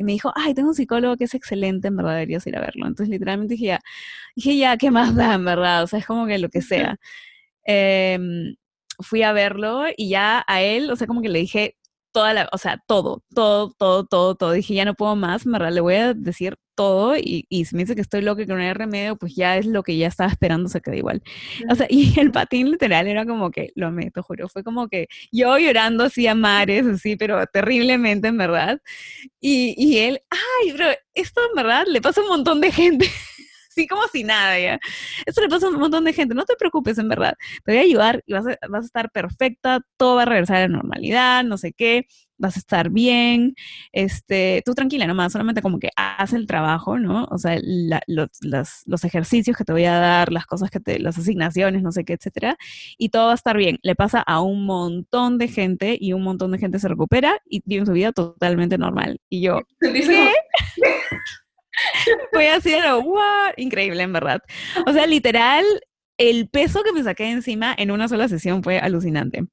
y 0.00 0.04
me 0.04 0.12
dijo, 0.12 0.32
ay, 0.34 0.54
tengo 0.54 0.70
un 0.70 0.74
psicólogo 0.74 1.14
que 1.18 1.24
es 1.24 1.34
excelente, 1.34 1.88
en 1.88 1.96
verdad 1.96 2.12
deberías 2.14 2.46
ir 2.46 2.56
a 2.56 2.60
verlo. 2.62 2.86
Entonces, 2.86 3.10
literalmente 3.10 3.52
dije, 3.52 3.66
ya, 3.66 3.80
dije, 4.34 4.56
ya, 4.56 4.78
¿qué 4.78 4.90
más 4.90 5.14
da, 5.14 5.34
en 5.34 5.44
verdad? 5.44 5.82
O 5.82 5.86
sea, 5.86 5.98
es 5.98 6.06
como 6.06 6.26
que 6.26 6.38
lo 6.38 6.48
que 6.48 6.62
sea. 6.62 6.96
Eh, 7.66 8.18
fui 9.00 9.22
a 9.22 9.32
verlo 9.34 9.84
y 9.94 10.08
ya 10.08 10.42
a 10.46 10.62
él, 10.62 10.90
o 10.90 10.96
sea, 10.96 11.06
como 11.06 11.20
que 11.20 11.28
le 11.28 11.40
dije 11.40 11.76
toda 12.12 12.32
la, 12.32 12.48
o 12.50 12.56
sea, 12.56 12.82
todo, 12.86 13.22
todo, 13.34 13.74
todo, 13.78 14.06
todo, 14.06 14.34
todo. 14.36 14.52
Dije, 14.52 14.72
ya 14.72 14.86
no 14.86 14.94
puedo 14.94 15.16
más, 15.16 15.44
verdad, 15.44 15.70
le 15.70 15.82
voy 15.82 15.96
a 15.96 16.14
decir 16.14 16.56
todo 16.80 17.14
y, 17.14 17.44
y 17.50 17.66
si 17.66 17.76
me 17.76 17.82
dice 17.82 17.94
que 17.94 18.00
estoy 18.00 18.22
loca 18.22 18.40
y 18.40 18.46
que 18.46 18.54
no 18.54 18.58
hay 18.58 18.72
remedio, 18.72 19.14
pues 19.14 19.34
ya 19.34 19.58
es 19.58 19.66
lo 19.66 19.82
que 19.82 19.98
ya 19.98 20.06
estaba 20.06 20.30
esperando, 20.30 20.66
se 20.70 20.80
queda 20.80 20.96
igual. 20.96 21.22
O 21.68 21.74
sea, 21.74 21.86
y 21.90 22.18
el 22.18 22.32
patín 22.32 22.70
literal 22.70 23.06
era 23.06 23.26
como 23.26 23.50
que, 23.50 23.70
lo 23.74 23.90
meto, 23.90 24.22
juro, 24.22 24.48
fue 24.48 24.64
como 24.64 24.88
que 24.88 25.06
yo 25.30 25.58
llorando 25.58 26.04
así 26.04 26.26
a 26.26 26.34
mares, 26.34 26.86
así, 26.86 27.16
pero 27.16 27.46
terriblemente, 27.48 28.28
en 28.28 28.38
verdad. 28.38 28.80
Y, 29.42 29.74
y 29.76 29.98
él, 29.98 30.22
ay, 30.30 30.72
pero 30.72 30.88
esto 31.12 31.42
en 31.50 31.54
verdad 31.54 31.84
le 31.86 32.00
pasa 32.00 32.22
a 32.22 32.24
un 32.24 32.30
montón 32.30 32.62
de 32.62 32.72
gente. 32.72 33.10
Así 33.80 33.86
como 33.86 34.02
si 34.08 34.24
nada, 34.24 34.58
¿ya? 34.58 34.78
Esto 35.26 35.40
le 35.40 35.48
pasa 35.48 35.66
a 35.66 35.70
un 35.70 35.78
montón 35.78 36.04
de 36.04 36.12
gente, 36.12 36.34
no 36.34 36.44
te 36.44 36.56
preocupes, 36.56 36.98
en 36.98 37.08
verdad. 37.08 37.34
Te 37.64 37.72
voy 37.72 37.78
a 37.78 37.82
ayudar 37.84 38.22
y 38.26 38.32
vas 38.34 38.46
a, 38.46 38.58
vas 38.68 38.82
a 38.82 38.86
estar 38.86 39.10
perfecta, 39.10 39.80
todo 39.96 40.16
va 40.16 40.22
a 40.22 40.26
regresar 40.26 40.56
a 40.56 40.60
la 40.60 40.68
normalidad, 40.68 41.44
no 41.44 41.56
sé 41.56 41.72
qué, 41.72 42.06
vas 42.36 42.56
a 42.56 42.58
estar 42.58 42.90
bien, 42.90 43.54
este, 43.92 44.62
tú 44.64 44.74
tranquila 44.74 45.06
nomás, 45.06 45.32
solamente 45.32 45.62
como 45.62 45.78
que 45.78 45.90
haz 45.96 46.32
el 46.32 46.46
trabajo, 46.46 46.98
¿no? 46.98 47.24
O 47.30 47.38
sea, 47.38 47.58
los, 48.06 48.28
los, 48.86 49.04
ejercicios 49.04 49.56
que 49.56 49.64
te 49.64 49.72
voy 49.72 49.84
a 49.84 49.98
dar, 49.98 50.32
las 50.32 50.46
cosas 50.46 50.70
que 50.70 50.80
te, 50.80 50.98
las 50.98 51.18
asignaciones, 51.18 51.82
no 51.82 51.92
sé 51.92 52.04
qué, 52.04 52.14
etcétera, 52.14 52.56
y 52.98 53.10
todo 53.10 53.26
va 53.26 53.32
a 53.32 53.34
estar 53.34 53.56
bien. 53.56 53.78
Le 53.82 53.94
pasa 53.94 54.20
a 54.20 54.40
un 54.40 54.64
montón 54.64 55.38
de 55.38 55.48
gente 55.48 55.98
y 56.00 56.12
un 56.14 56.22
montón 56.22 56.50
de 56.52 56.58
gente 56.58 56.78
se 56.78 56.88
recupera 56.88 57.40
y 57.48 57.62
vive 57.66 57.86
su 57.86 57.92
vida 57.92 58.12
totalmente 58.12 58.78
normal. 58.78 59.20
Y 59.28 59.42
yo, 59.42 59.60
¿qué? 59.80 60.32
Fue 62.32 62.50
así, 62.50 62.74
wow, 63.02 63.52
increíble 63.56 64.02
en 64.02 64.12
verdad. 64.12 64.40
O 64.86 64.92
sea, 64.92 65.06
literal, 65.06 65.64
el 66.18 66.48
peso 66.48 66.82
que 66.82 66.92
me 66.92 67.02
saqué 67.02 67.30
encima 67.30 67.74
en 67.76 67.90
una 67.90 68.08
sola 68.08 68.28
sesión 68.28 68.62
fue 68.62 68.78
alucinante. 68.78 69.46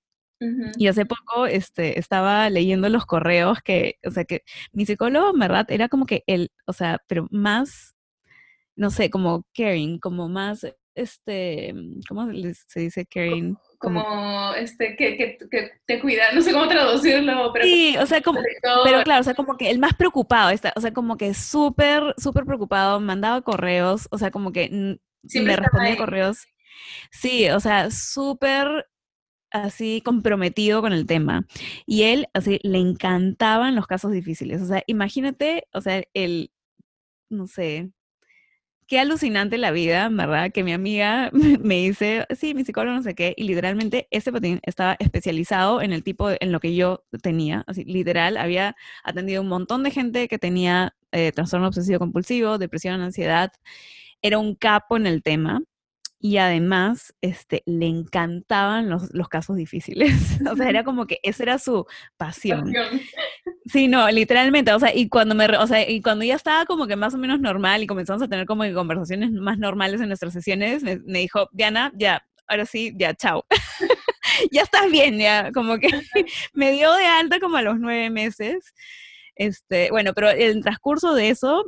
Y 0.77 0.85
hace 0.85 1.07
poco 1.07 1.47
este, 1.47 1.97
estaba 1.97 2.47
leyendo 2.51 2.89
los 2.89 3.07
correos 3.07 3.59
que, 3.63 3.95
o 4.05 4.11
sea, 4.11 4.23
que 4.23 4.43
mi 4.71 4.85
psicólogo, 4.85 5.31
en 5.31 5.39
verdad, 5.39 5.65
era 5.71 5.89
como 5.89 6.05
que 6.05 6.23
el, 6.27 6.51
o 6.67 6.73
sea, 6.73 7.01
pero 7.07 7.27
más, 7.31 7.95
no 8.75 8.91
sé, 8.91 9.09
como 9.09 9.47
caring, 9.55 9.97
como 9.97 10.29
más, 10.29 10.67
este, 10.97 11.73
¿cómo 12.07 12.29
se 12.67 12.79
dice 12.79 13.05
caring? 13.05 13.57
como, 13.77 14.53
este, 14.55 14.95
que, 14.95 15.37
te 15.85 15.99
cuida, 15.99 16.31
no 16.33 16.41
sé 16.41 16.51
cómo 16.51 16.67
traducirlo, 16.67 17.51
pero... 17.53 17.65
Sí, 17.65 17.95
o 17.97 18.05
sea, 18.05 18.21
como, 18.21 18.39
pero 18.83 19.03
claro, 19.03 19.21
o 19.21 19.23
sea, 19.23 19.35
como 19.35 19.55
que 19.55 19.69
el 19.69 19.79
más 19.79 19.93
preocupado, 19.93 20.49
está, 20.49 20.73
o 20.75 20.81
sea, 20.81 20.91
como 20.93 21.17
que 21.17 21.33
súper, 21.33 22.15
súper 22.17 22.45
preocupado, 22.45 22.99
mandaba 22.99 23.41
correos, 23.41 24.07
o 24.11 24.17
sea, 24.17 24.31
como 24.31 24.51
que 24.51 24.97
me 25.33 25.55
respondía 25.55 25.97
correos. 25.97 26.39
Sí, 27.11 27.49
o 27.49 27.59
sea, 27.59 27.91
súper 27.91 28.87
así 29.51 30.01
comprometido 30.03 30.81
con 30.81 30.93
el 30.93 31.05
tema. 31.05 31.45
Y 31.85 32.03
él, 32.03 32.27
así, 32.33 32.59
le 32.63 32.79
encantaban 32.79 33.75
los 33.75 33.87
casos 33.87 34.11
difíciles. 34.11 34.61
O 34.61 34.65
sea, 34.65 34.83
imagínate, 34.87 35.67
o 35.73 35.81
sea, 35.81 36.03
el, 36.13 36.51
no 37.29 37.47
sé, 37.47 37.91
qué 38.87 38.99
alucinante 38.99 39.57
la 39.57 39.71
vida, 39.71 40.09
¿verdad? 40.09 40.51
Que 40.51 40.63
mi 40.63 40.73
amiga 40.73 41.29
me 41.61 41.75
dice, 41.75 42.25
sí, 42.35 42.53
mi 42.53 42.63
psicólogo 42.65 42.95
no 42.97 43.03
sé 43.03 43.15
qué, 43.15 43.33
y 43.37 43.43
literalmente 43.43 44.07
ese 44.11 44.31
patín 44.31 44.59
estaba 44.63 44.95
especializado 44.99 45.81
en 45.81 45.93
el 45.93 46.03
tipo, 46.03 46.29
en 46.31 46.51
lo 46.51 46.59
que 46.59 46.75
yo 46.75 47.03
tenía, 47.21 47.63
así, 47.67 47.83
literal, 47.85 48.37
había 48.37 48.75
atendido 49.03 49.41
un 49.41 49.49
montón 49.49 49.83
de 49.83 49.91
gente 49.91 50.27
que 50.27 50.39
tenía 50.39 50.95
eh, 51.11 51.31
trastorno 51.31 51.67
obsesivo 51.67 51.99
compulsivo, 51.99 52.57
depresión, 52.57 53.01
ansiedad, 53.01 53.51
era 54.21 54.39
un 54.39 54.55
capo 54.55 54.97
en 54.97 55.07
el 55.07 55.23
tema, 55.23 55.61
y 56.19 56.37
además 56.37 57.13
este, 57.21 57.61
le 57.65 57.85
encantaban 57.85 58.89
los, 58.89 59.13
los, 59.13 59.29
casos 59.29 59.55
difíciles. 59.55 60.11
o 60.51 60.55
sea, 60.55 60.69
era 60.69 60.83
como 60.83 61.05
que 61.05 61.19
esa 61.23 61.43
era 61.43 61.59
su 61.59 61.85
pasión. 62.17 62.73
Sí, 63.65 63.87
no, 63.87 64.09
literalmente. 64.09 64.73
O 64.73 64.79
sea, 64.79 64.95
y 64.95 65.09
cuando, 65.09 65.35
me, 65.35 65.45
o 65.45 65.67
sea, 65.67 65.87
y 65.87 66.01
cuando 66.01 66.25
ya 66.25 66.35
estaba 66.35 66.65
como 66.65 66.87
que 66.87 66.95
más 66.95 67.13
o 67.13 67.17
menos 67.17 67.39
normal 67.39 67.83
y 67.83 67.87
comenzamos 67.87 68.21
a 68.23 68.27
tener 68.27 68.45
como 68.45 68.63
que 68.63 68.73
conversaciones 68.73 69.31
más 69.31 69.59
normales 69.59 70.01
en 70.01 70.07
nuestras 70.07 70.33
sesiones, 70.33 70.83
me, 70.83 71.19
dijo, 71.19 71.49
Diana, 71.51 71.91
ya, 71.95 72.25
ahora 72.47 72.65
sí, 72.65 72.93
ya, 72.97 73.13
chao. 73.13 73.45
ya 74.51 74.63
estás 74.63 74.89
bien, 74.91 75.19
ya, 75.19 75.51
como 75.51 75.77
que 75.77 75.89
me 76.53 76.71
dio 76.71 76.93
de 76.93 77.05
alta 77.05 77.39
como 77.39 77.57
a 77.57 77.61
los 77.61 77.79
nueve 77.79 78.09
meses. 78.09 78.73
Este, 79.35 79.91
bueno, 79.91 80.13
pero 80.15 80.31
el 80.31 80.63
transcurso 80.63 81.13
de 81.13 81.29
eso, 81.29 81.63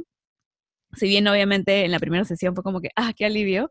si 0.94 1.08
bien 1.08 1.28
obviamente 1.28 1.86
en 1.86 1.92
la 1.92 2.00
primera 2.00 2.26
sesión 2.26 2.56
fue 2.56 2.64
como 2.64 2.82
que, 2.82 2.90
ah, 2.96 3.14
qué 3.16 3.26
alivio, 3.26 3.70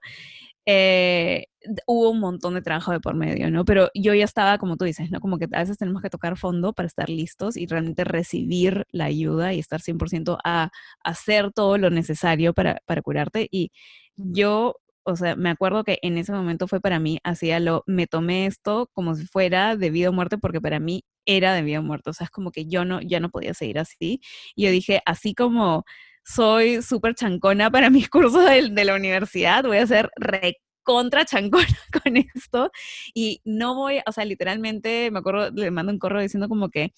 eh, 0.66 1.47
hubo 1.87 2.11
un 2.11 2.21
montón 2.21 2.55
de 2.55 2.62
trabajo 2.62 2.92
de 2.92 3.01
por 3.01 3.14
medio, 3.14 3.51
¿no? 3.51 3.64
Pero 3.64 3.90
yo 3.94 4.14
ya 4.14 4.25
estaba, 4.25 4.59
como 4.59 4.77
tú 4.77 4.85
dices, 4.85 5.11
¿no? 5.11 5.21
Como 5.21 5.38
que 5.38 5.47
a 5.53 5.61
veces 5.61 5.79
tenemos 5.79 6.03
que 6.03 6.11
tocar 6.11 6.37
fondo 6.37 6.73
para 6.73 6.87
estar 6.87 7.09
listos 7.09 7.57
y 7.57 7.66
realmente 7.66 8.05
recibir 8.05 8.87
la 8.90 9.07
ayuda 9.07 9.53
y 9.55 9.59
estar 9.59 9.81
100% 9.81 10.38
a 10.44 10.71
hacer 11.03 11.53
todo 11.53 11.79
lo 11.79 11.90
necesario 11.90 12.55
para, 12.55 12.81
para 12.87 13.03
curarte. 13.03 13.49
Y 13.51 13.73
yo, 14.16 14.77
o 15.05 15.16
sea, 15.16 15.37
me 15.37 15.51
acuerdo 15.51 15.85
que 15.85 15.99
en 16.03 16.18
ese 16.18 16.33
momento 16.33 16.68
fue 16.68 16.81
para 16.81 16.99
mí, 17.01 17.18
hacía 17.25 17.61
lo, 17.61 17.83
me 17.87 18.07
tomé 18.07 18.47
esto 18.47 18.90
como 18.92 19.14
si 19.14 19.27
fuera 19.27 19.77
de 19.77 19.90
vida 19.90 20.11
o 20.11 20.12
muerte, 20.12 20.38
porque 20.38 20.61
para 20.61 20.81
mí 20.81 21.03
era 21.27 21.55
de 21.55 21.62
vida 21.62 21.81
o 21.81 21.83
muerte. 21.83 22.11
O 22.11 22.12
sea, 22.12 22.27
es 22.27 22.31
como 22.31 22.51
que 22.53 22.66
yo 22.66 22.85
no, 22.85 23.01
ya 23.01 23.21
no 23.21 23.31
podía 23.31 23.55
seguir 23.55 23.79
así. 23.79 24.21
Y 24.55 24.64
yo 24.64 24.71
dije, 24.71 25.01
así 25.07 25.35
como 25.35 25.85
soy 26.29 26.83
súper 26.83 27.14
chancona 27.14 27.71
para 27.71 27.91
mis 27.91 28.11
cursos 28.11 28.45
de, 28.45 28.85
la 28.85 28.95
universidad, 28.95 29.64
voy 29.64 29.79
a 29.79 29.87
ser 29.87 30.11
recontra 30.17 31.25
chancona 31.25 31.67
con 32.05 32.17
esto. 32.17 32.71
Y 33.14 33.41
no 33.45 33.75
voy, 33.75 34.01
o 34.07 34.12
sea, 34.12 34.25
literalmente 34.25 35.11
me 35.11 35.21
acuerdo, 35.21 35.51
le 35.51 35.71
mando 35.71 35.93
un 35.93 35.99
correo 35.99 36.21
diciendo 36.21 36.49
como 36.49 36.69
que, 36.71 36.93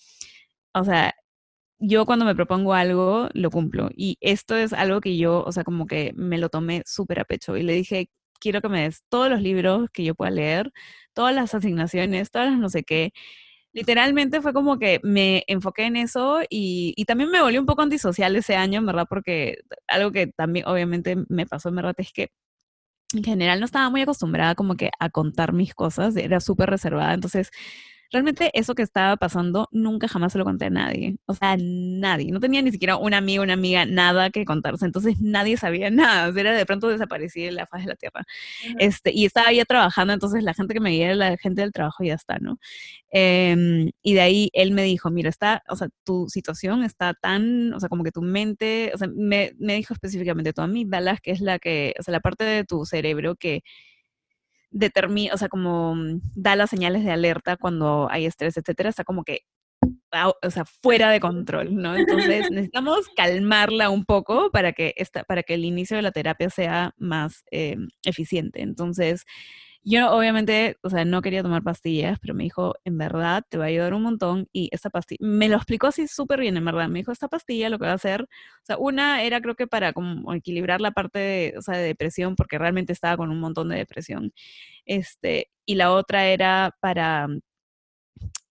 o 0.75 0.85
sea, 0.85 1.15
yo 1.79 2.07
cuando 2.07 2.25
me 2.25 2.35
propongo 2.35 2.75
algo, 2.75 3.29
lo 3.35 3.51
cumplo. 3.51 3.91
Y 3.97 4.19
esto 4.21 4.57
es 4.57 4.73
algo 4.73 5.01
que 5.01 5.17
yo, 5.17 5.45
o 5.45 5.53
sea, 5.53 5.65
como 5.65 5.87
que 5.87 6.13
me 6.17 6.39
lo 6.39 6.49
tomé 6.51 6.83
súper 6.87 7.21
a 7.21 7.25
pecho. 7.25 7.57
Y 7.57 7.63
le 7.63 7.75
dije, 7.75 8.11
quiero 8.41 8.61
que 8.63 8.69
me 8.69 8.83
des 8.83 9.05
todos 9.09 9.31
los 9.31 9.43
libros 9.43 9.89
que 9.93 10.05
yo 10.05 10.15
pueda 10.15 10.31
leer, 10.33 10.73
todas 11.15 11.35
las 11.35 11.55
asignaciones, 11.55 12.31
todas 12.31 12.51
las 12.51 12.61
no 12.61 12.69
sé 12.71 12.85
qué 12.85 13.13
literalmente 13.73 14.41
fue 14.43 14.53
como 14.53 14.79
que 14.79 15.01
me 15.03 15.45
enfoqué 15.47 15.85
en 15.85 15.97
eso 15.97 16.41
y, 16.49 16.93
y, 16.97 17.05
también 17.05 17.31
me 17.31 17.43
volví 17.43 17.59
un 17.59 17.67
poco 17.67 17.83
antisocial 17.83 18.35
ese 18.37 18.57
año, 18.57 18.83
¿verdad? 18.85 19.07
Porque 19.09 19.59
algo 19.89 20.11
que 20.13 20.29
también 20.29 20.67
obviamente 20.67 21.17
me 21.29 21.47
pasó, 21.47 21.69
en 21.69 21.77
verdad, 21.77 21.95
es 21.99 22.13
que 22.13 22.31
en 23.15 23.25
general 23.25 23.61
no 23.61 23.67
estaba 23.67 23.91
muy 23.91 24.03
acostumbrada 24.03 24.55
como 24.55 24.77
que 24.77 24.91
a 24.99 25.11
contar 25.11 25.53
mis 25.53 25.75
cosas, 25.75 26.17
era 26.17 26.41
súper 26.41 26.71
reservada, 26.71 27.15
entonces 27.15 27.51
realmente 28.13 28.51
eso 28.55 28.75
que 28.75 28.83
estaba 28.83 29.17
pasando 29.17 29.69
nunca 29.73 30.09
jamás 30.09 30.33
se 30.33 30.39
lo 30.39 30.45
conté 30.45 30.67
a 30.67 30.71
nadie. 30.71 31.17
O 31.27 31.35
sea, 31.35 31.57
nadie. 31.59 32.33
No 32.33 32.41
tenía 32.41 32.63
ni 32.63 32.73
siquiera 32.73 32.97
un 32.97 33.15
amigo, 33.15 33.43
una 33.43 33.55
amiga, 33.55 33.85
nada 33.87 34.31
que 34.31 34.45
contarse. 34.45 34.85
Entonces 34.85 35.21
nadie 35.21 35.57
sabía 35.57 35.91
nada. 35.91 36.33
Era 36.39 36.55
de 36.55 36.67
pronto 36.67 36.89
desaparecí 36.89 37.43
de 37.43 37.53
la 37.53 37.67
faz 37.67 37.83
de 37.83 37.89
la 37.89 37.97
tierra. 37.97 38.25
este, 38.79 39.13
y 39.13 39.27
estaba 39.27 39.53
ya 39.53 39.65
trabajando, 39.65 40.13
entonces 40.13 40.43
la 40.43 40.55
gente 40.55 40.75
que 40.75 40.81
me 40.81 40.91
veía 40.91 41.07
era 41.07 41.15
la 41.15 41.37
gente 41.37 41.63
del 41.63 41.73
trabajo 41.73 42.05
y 42.05 42.09
ya 42.09 42.15
está, 42.15 42.39
¿no? 42.39 42.59
Em, 43.11 43.91
y 44.03 44.15
de 44.15 44.21
ahí 44.21 44.51
él 44.53 44.73
me 44.73 44.83
dijo, 44.85 45.11
mira, 45.11 45.29
está, 45.31 45.63
o 45.69 45.77
sea, 45.77 45.89
tu 46.05 46.29
situación 46.29 46.85
está 46.85 47.15
tan, 47.15 47.73
o 47.75 47.81
sea, 47.81 47.89
como 47.89 48.05
que 48.05 48.13
tu 48.13 48.23
mente, 48.23 48.93
o 48.95 48.99
sea, 48.99 49.09
me, 49.09 49.53
me 49.59 49.75
dijo 49.75 49.95
específicamente 49.95 50.53
tu 50.53 50.63
amígdala, 50.63 51.17
que 51.19 51.33
es 51.33 51.41
la 51.41 51.59
que, 51.59 51.95
o 51.99 52.03
sea, 52.03 52.13
la 52.13 52.21
parte 52.21 52.45
de 52.45 52.65
tu 52.65 52.85
cerebro 52.87 53.37
que 53.37 53.63
determina, 54.71 55.35
o 55.35 55.37
sea, 55.37 55.49
como 55.49 55.95
mm, 55.95 56.21
da 56.35 56.57
las 56.57 56.71
señales 56.71 57.05
de 57.05 57.13
alerta 57.13 57.57
cuando 57.57 58.09
hay 58.11 58.27
estrés, 58.27 58.57
etcétera, 58.57 58.91
está 58.91 59.05
como 59.05 59.25
que 59.25 59.41
o 60.43 60.51
sea, 60.51 60.65
fuera 60.65 61.11
de 61.11 61.21
control, 61.21 61.77
¿no? 61.77 61.95
Entonces 61.95 62.51
necesitamos 62.51 63.09
calmarla 63.17 63.91
un 63.91 64.05
poco 64.05 64.51
para 64.51 64.73
que, 64.73 64.95
esta, 64.97 65.25
para 65.25 65.43
que 65.43 65.55
el 65.55 65.65
inicio 65.65 65.97
de 65.97 66.03
la 66.03 66.13
terapia 66.13 66.51
sea 66.51 66.95
más 66.99 67.45
eh, 67.51 67.77
eficiente. 68.05 68.63
Entonces, 68.63 69.25
yo 69.83 70.13
obviamente, 70.13 70.77
o 70.83 70.91
sea, 70.91 71.05
no 71.05 71.23
quería 71.23 71.43
tomar 71.43 71.63
pastillas, 71.63 72.19
pero 72.21 72.35
me 72.35 72.45
dijo, 72.45 72.75
en 72.85 72.99
verdad, 72.99 73.43
te 73.49 73.57
va 73.59 73.65
a 73.65 73.69
ayudar 73.69 73.95
un 73.95 74.03
montón. 74.03 74.47
Y 74.53 74.69
esta 74.73 74.91
pastilla, 74.91 75.19
me 75.27 75.49
lo 75.49 75.57
explicó 75.57 75.87
así 75.87 76.07
súper 76.07 76.41
bien, 76.41 76.57
en 76.57 76.65
verdad. 76.65 76.89
Me 76.89 76.99
dijo, 77.01 77.13
esta 77.13 77.29
pastilla 77.29 77.71
lo 77.71 77.79
que 77.79 77.87
va 77.87 77.93
a 77.93 77.95
hacer, 77.95 78.23
o 78.23 78.27
sea, 78.65 78.77
una 78.79 79.23
era 79.23 79.41
creo 79.41 79.55
que 79.55 79.67
para 79.67 79.93
como 79.93 80.35
equilibrar 80.35 80.81
la 80.81 80.91
parte 80.93 81.19
de, 81.19 81.55
o 81.59 81.63
sea, 81.63 81.77
de 81.79 81.85
depresión, 81.85 82.37
porque 82.37 82.59
realmente 82.59 82.93
estaba 82.93 83.17
con 83.17 83.31
un 83.31 83.41
montón 83.41 83.69
de 83.71 83.77
depresión. 83.79 84.33
Este, 84.87 85.51
y 85.67 85.77
la 85.77 85.93
otra 85.93 86.27
era 86.29 86.77
para 86.81 87.29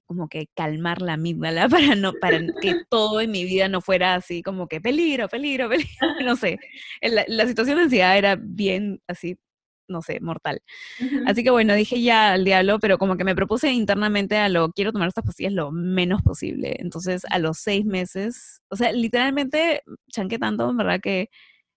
como 0.08 0.28
que 0.28 0.48
calmar 0.56 1.02
la 1.04 1.14
amígdala 1.14 1.70
para 1.94 1.96
no 1.96 2.14
para 2.14 2.40
que 2.62 2.74
todo 2.90 3.22
en 3.22 3.30
mi 3.32 3.44
vida 3.46 3.68
no 3.68 3.80
fuera 3.82 4.16
así 4.16 4.42
como 4.42 4.68
que 4.68 4.82
peligro, 4.82 5.30
peligro, 5.30 5.70
peligro, 5.70 6.08
no 6.26 6.36
sé. 6.36 6.58
La, 7.02 7.24
la 7.28 7.46
situación 7.48 7.78
de 7.78 7.84
ansiedad 7.84 8.18
era 8.18 8.36
bien 8.40 9.00
así 9.08 9.38
no 9.90 10.02
sé, 10.02 10.20
mortal. 10.22 10.62
Así 11.26 11.44
que 11.44 11.50
bueno, 11.50 11.74
dije 11.74 12.02
ya 12.02 12.34
al 12.34 12.46
diablo, 12.46 12.80
pero 12.80 12.98
como 12.98 13.18
que 13.18 13.24
me 13.24 13.36
propuse 13.36 13.72
internamente 13.72 14.38
a 14.38 14.50
lo, 14.50 14.72
quiero 14.72 14.92
tomar 14.92 15.10
estas 15.10 15.26
pastillas 15.26 15.54
lo 15.54 15.72
menos 15.72 16.22
posible. 16.22 16.76
Entonces, 16.80 17.24
a 17.30 17.40
los 17.40 17.58
seis 17.60 17.86
meses, 17.86 18.62
o 18.70 18.76
sea, 18.76 18.92
literalmente 18.92 19.84
chanqué 20.12 20.40
tanto, 20.40 20.70
en 20.70 20.78
verdad, 20.78 21.00
que 21.02 21.30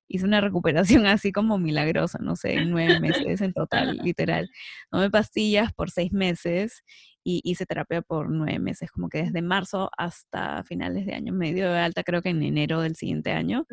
hice 0.09 0.27
una 0.27 0.41
recuperación 0.41 1.07
así 1.07 1.33
como 1.33 1.59
milagrosa, 1.59 2.19
no 2.21 2.37
sé, 2.37 2.55
en 2.55 2.71
nueve 2.71 3.01
meses 3.01 3.41
en 3.41 3.53
total, 3.53 3.97
literal. 4.05 4.51
Tomé 4.91 5.11
pastillas 5.11 5.73
por 5.73 5.91
seis 5.91 6.13
meses 6.13 6.83
y 7.25 7.41
hice 7.45 7.67
terapia 7.67 8.03
por 8.03 8.31
nueve 8.31 8.59
meses, 8.59 8.91
como 8.91 9.09
que 9.09 9.25
desde 9.25 9.43
marzo 9.43 9.91
hasta 9.97 10.65
finales 10.65 11.07
de 11.07 11.15
año, 11.15 11.33
medio 11.33 11.71
de 11.71 11.79
alta, 11.79 12.03
creo 12.03 12.23
que 12.23 12.31
en 12.31 12.43
enero 12.43 12.81
del 12.81 12.97
siguiente 12.97 13.33
año 13.33 13.67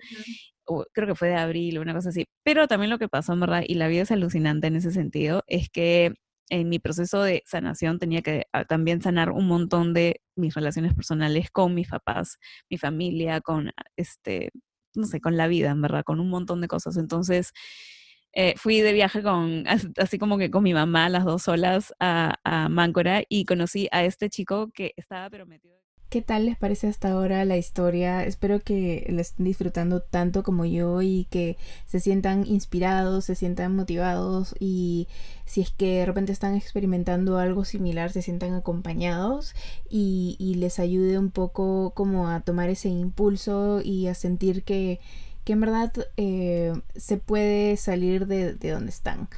creo 0.94 1.08
que 1.08 1.16
fue 1.16 1.30
de 1.30 1.36
abril 1.36 1.78
o 1.78 1.82
una 1.82 1.94
cosa 1.94 2.10
así. 2.10 2.26
Pero 2.44 2.68
también 2.68 2.90
lo 2.90 3.00
que 3.00 3.08
pasó, 3.08 3.34
en 3.34 3.40
verdad, 3.40 3.64
y 3.68 3.76
la 3.76 3.88
vida 3.88 4.04
es 4.04 4.12
alucinante 4.12 4.68
en 4.68 4.76
ese 4.76 4.92
sentido, 4.92 5.44
es 5.48 5.70
que 5.70 6.14
en 6.50 6.70
mi 6.70 6.80
proceso 6.80 7.22
de 7.22 7.44
sanación 7.46 8.00
tenía 8.00 8.22
que 8.22 8.46
ah, 8.54 8.66
también 8.66 9.02
sanar 9.02 9.32
un 9.32 9.48
montón 9.48 9.94
de 9.94 10.22
mis 10.36 10.54
relaciones 10.56 10.94
personales 10.96 11.52
con 11.52 11.76
mis 11.76 11.90
papás, 11.90 12.38
mi 12.70 12.78
familia, 12.78 13.42
con 13.42 13.72
este, 13.98 14.50
no 14.96 15.06
sé, 15.06 15.22
con 15.22 15.38
la 15.38 15.48
vida, 15.48 15.70
en 15.72 15.82
verdad, 15.82 16.04
con 16.04 16.20
un 16.20 16.30
montón 16.30 16.62
de 16.62 16.68
cosas. 16.68 16.98
Entonces, 16.98 17.52
eh, 18.34 18.54
fui 18.58 18.82
de 18.82 18.94
viaje 18.94 19.24
con, 19.24 19.66
así 19.98 20.20
como 20.20 20.38
que 20.38 20.52
con 20.52 20.64
mi 20.64 20.74
mamá, 20.74 21.10
las 21.10 21.26
dos 21.26 21.44
solas, 21.44 21.94
a, 22.00 22.36
a 22.44 22.70
Máncora 22.70 23.24
y 23.28 23.46
conocí 23.46 23.88
a 23.92 24.04
este 24.04 24.30
chico 24.30 24.70
que 24.74 24.94
estaba 24.98 25.30
pero 25.30 25.46
metido 25.46 25.80
¿Qué 26.10 26.24
tal 26.24 26.48
les 26.48 26.58
parece 26.58 26.88
hasta 26.88 27.12
ahora 27.12 27.46
la 27.46 27.58
historia? 27.58 28.24
Espero 28.24 28.60
que 28.62 29.06
la 29.10 29.22
estén 29.22 29.46
disfrutando 29.46 30.02
tanto 30.02 30.42
como 30.42 30.66
yo 30.66 31.04
y 31.04 31.28
que 31.30 31.56
se 31.86 32.00
sientan 32.00 32.48
inspirados, 32.48 33.26
se 33.26 33.36
sientan 33.36 33.76
motivados 33.76 34.56
y 34.60 35.08
si 35.46 35.62
es 35.62 35.70
que 35.70 36.00
de 36.00 36.06
repente 36.08 36.32
están 36.32 36.56
experimentando 36.56 37.38
algo 37.38 37.64
similar, 37.64 38.12
se 38.12 38.24
sientan 38.24 38.56
acompañados 38.56 39.54
y, 39.88 40.56
les 40.58 40.80
ayude 40.80 41.20
un 41.20 41.30
poco 41.30 41.92
como 41.96 42.28
a 42.28 42.40
tomar 42.42 42.70
ese 42.70 42.90
impulso 42.90 43.80
y 43.84 44.08
a 44.08 44.16
sentir 44.16 44.64
que, 44.64 45.00
que 45.44 45.54
en 45.54 45.62
verdad 45.62 45.92
eh, 46.18 46.74
se 46.96 47.18
puede 47.18 47.78
salir 47.78 48.28
de, 48.28 48.54
donde 48.54 48.90
están. 48.90 49.30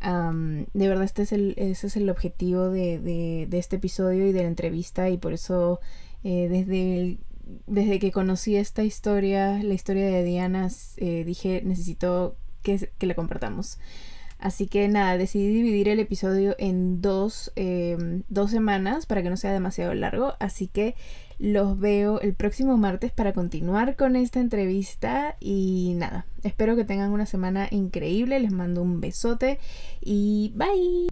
de 0.00 0.88
verdad, 0.88 1.04
este 1.04 1.22
es 1.22 1.32
el, 1.32 1.54
ese 1.56 1.86
es 1.86 1.96
el 1.96 2.08
objetivo 2.10 2.70
de, 2.70 2.98
de, 2.98 3.58
este 3.58 3.76
episodio 3.76 4.26
y 4.26 4.32
de 4.32 4.42
la 4.42 4.48
entrevista 4.48 5.10
y 5.10 5.18
por 5.18 5.32
eso 5.32 5.80
eh, 6.24 6.48
desde, 6.48 7.18
desde 7.66 7.98
que 7.98 8.12
conocí 8.12 8.56
esta 8.56 8.82
historia, 8.82 9.62
la 9.62 9.74
historia 9.74 10.06
de 10.06 10.24
Diana, 10.24 10.68
eh, 10.96 11.24
dije 11.24 11.62
necesito 11.64 12.36
que, 12.62 12.90
que 12.98 13.06
la 13.06 13.14
compartamos. 13.14 13.78
Así 14.40 14.66
que 14.66 14.88
nada, 14.88 15.18
decidí 15.18 15.48
dividir 15.48 15.88
el 15.90 16.00
episodio 16.00 16.56
en 16.58 17.02
dos, 17.02 17.52
em, 17.56 18.22
dos 18.28 18.50
semanas 18.50 19.04
para 19.04 19.22
que 19.22 19.28
no 19.28 19.36
sea 19.36 19.52
demasiado 19.52 19.92
largo. 19.92 20.34
Así 20.40 20.66
que 20.66 20.94
los 21.40 21.80
veo 21.80 22.20
el 22.20 22.34
próximo 22.34 22.76
martes 22.76 23.12
para 23.12 23.32
continuar 23.32 23.96
con 23.96 24.14
esta 24.14 24.40
entrevista 24.40 25.36
y 25.40 25.94
nada, 25.96 26.26
espero 26.42 26.76
que 26.76 26.84
tengan 26.84 27.12
una 27.12 27.24
semana 27.24 27.66
increíble, 27.70 28.38
les 28.40 28.52
mando 28.52 28.82
un 28.82 29.00
besote 29.00 29.58
y 30.02 30.52
bye. 30.54 31.08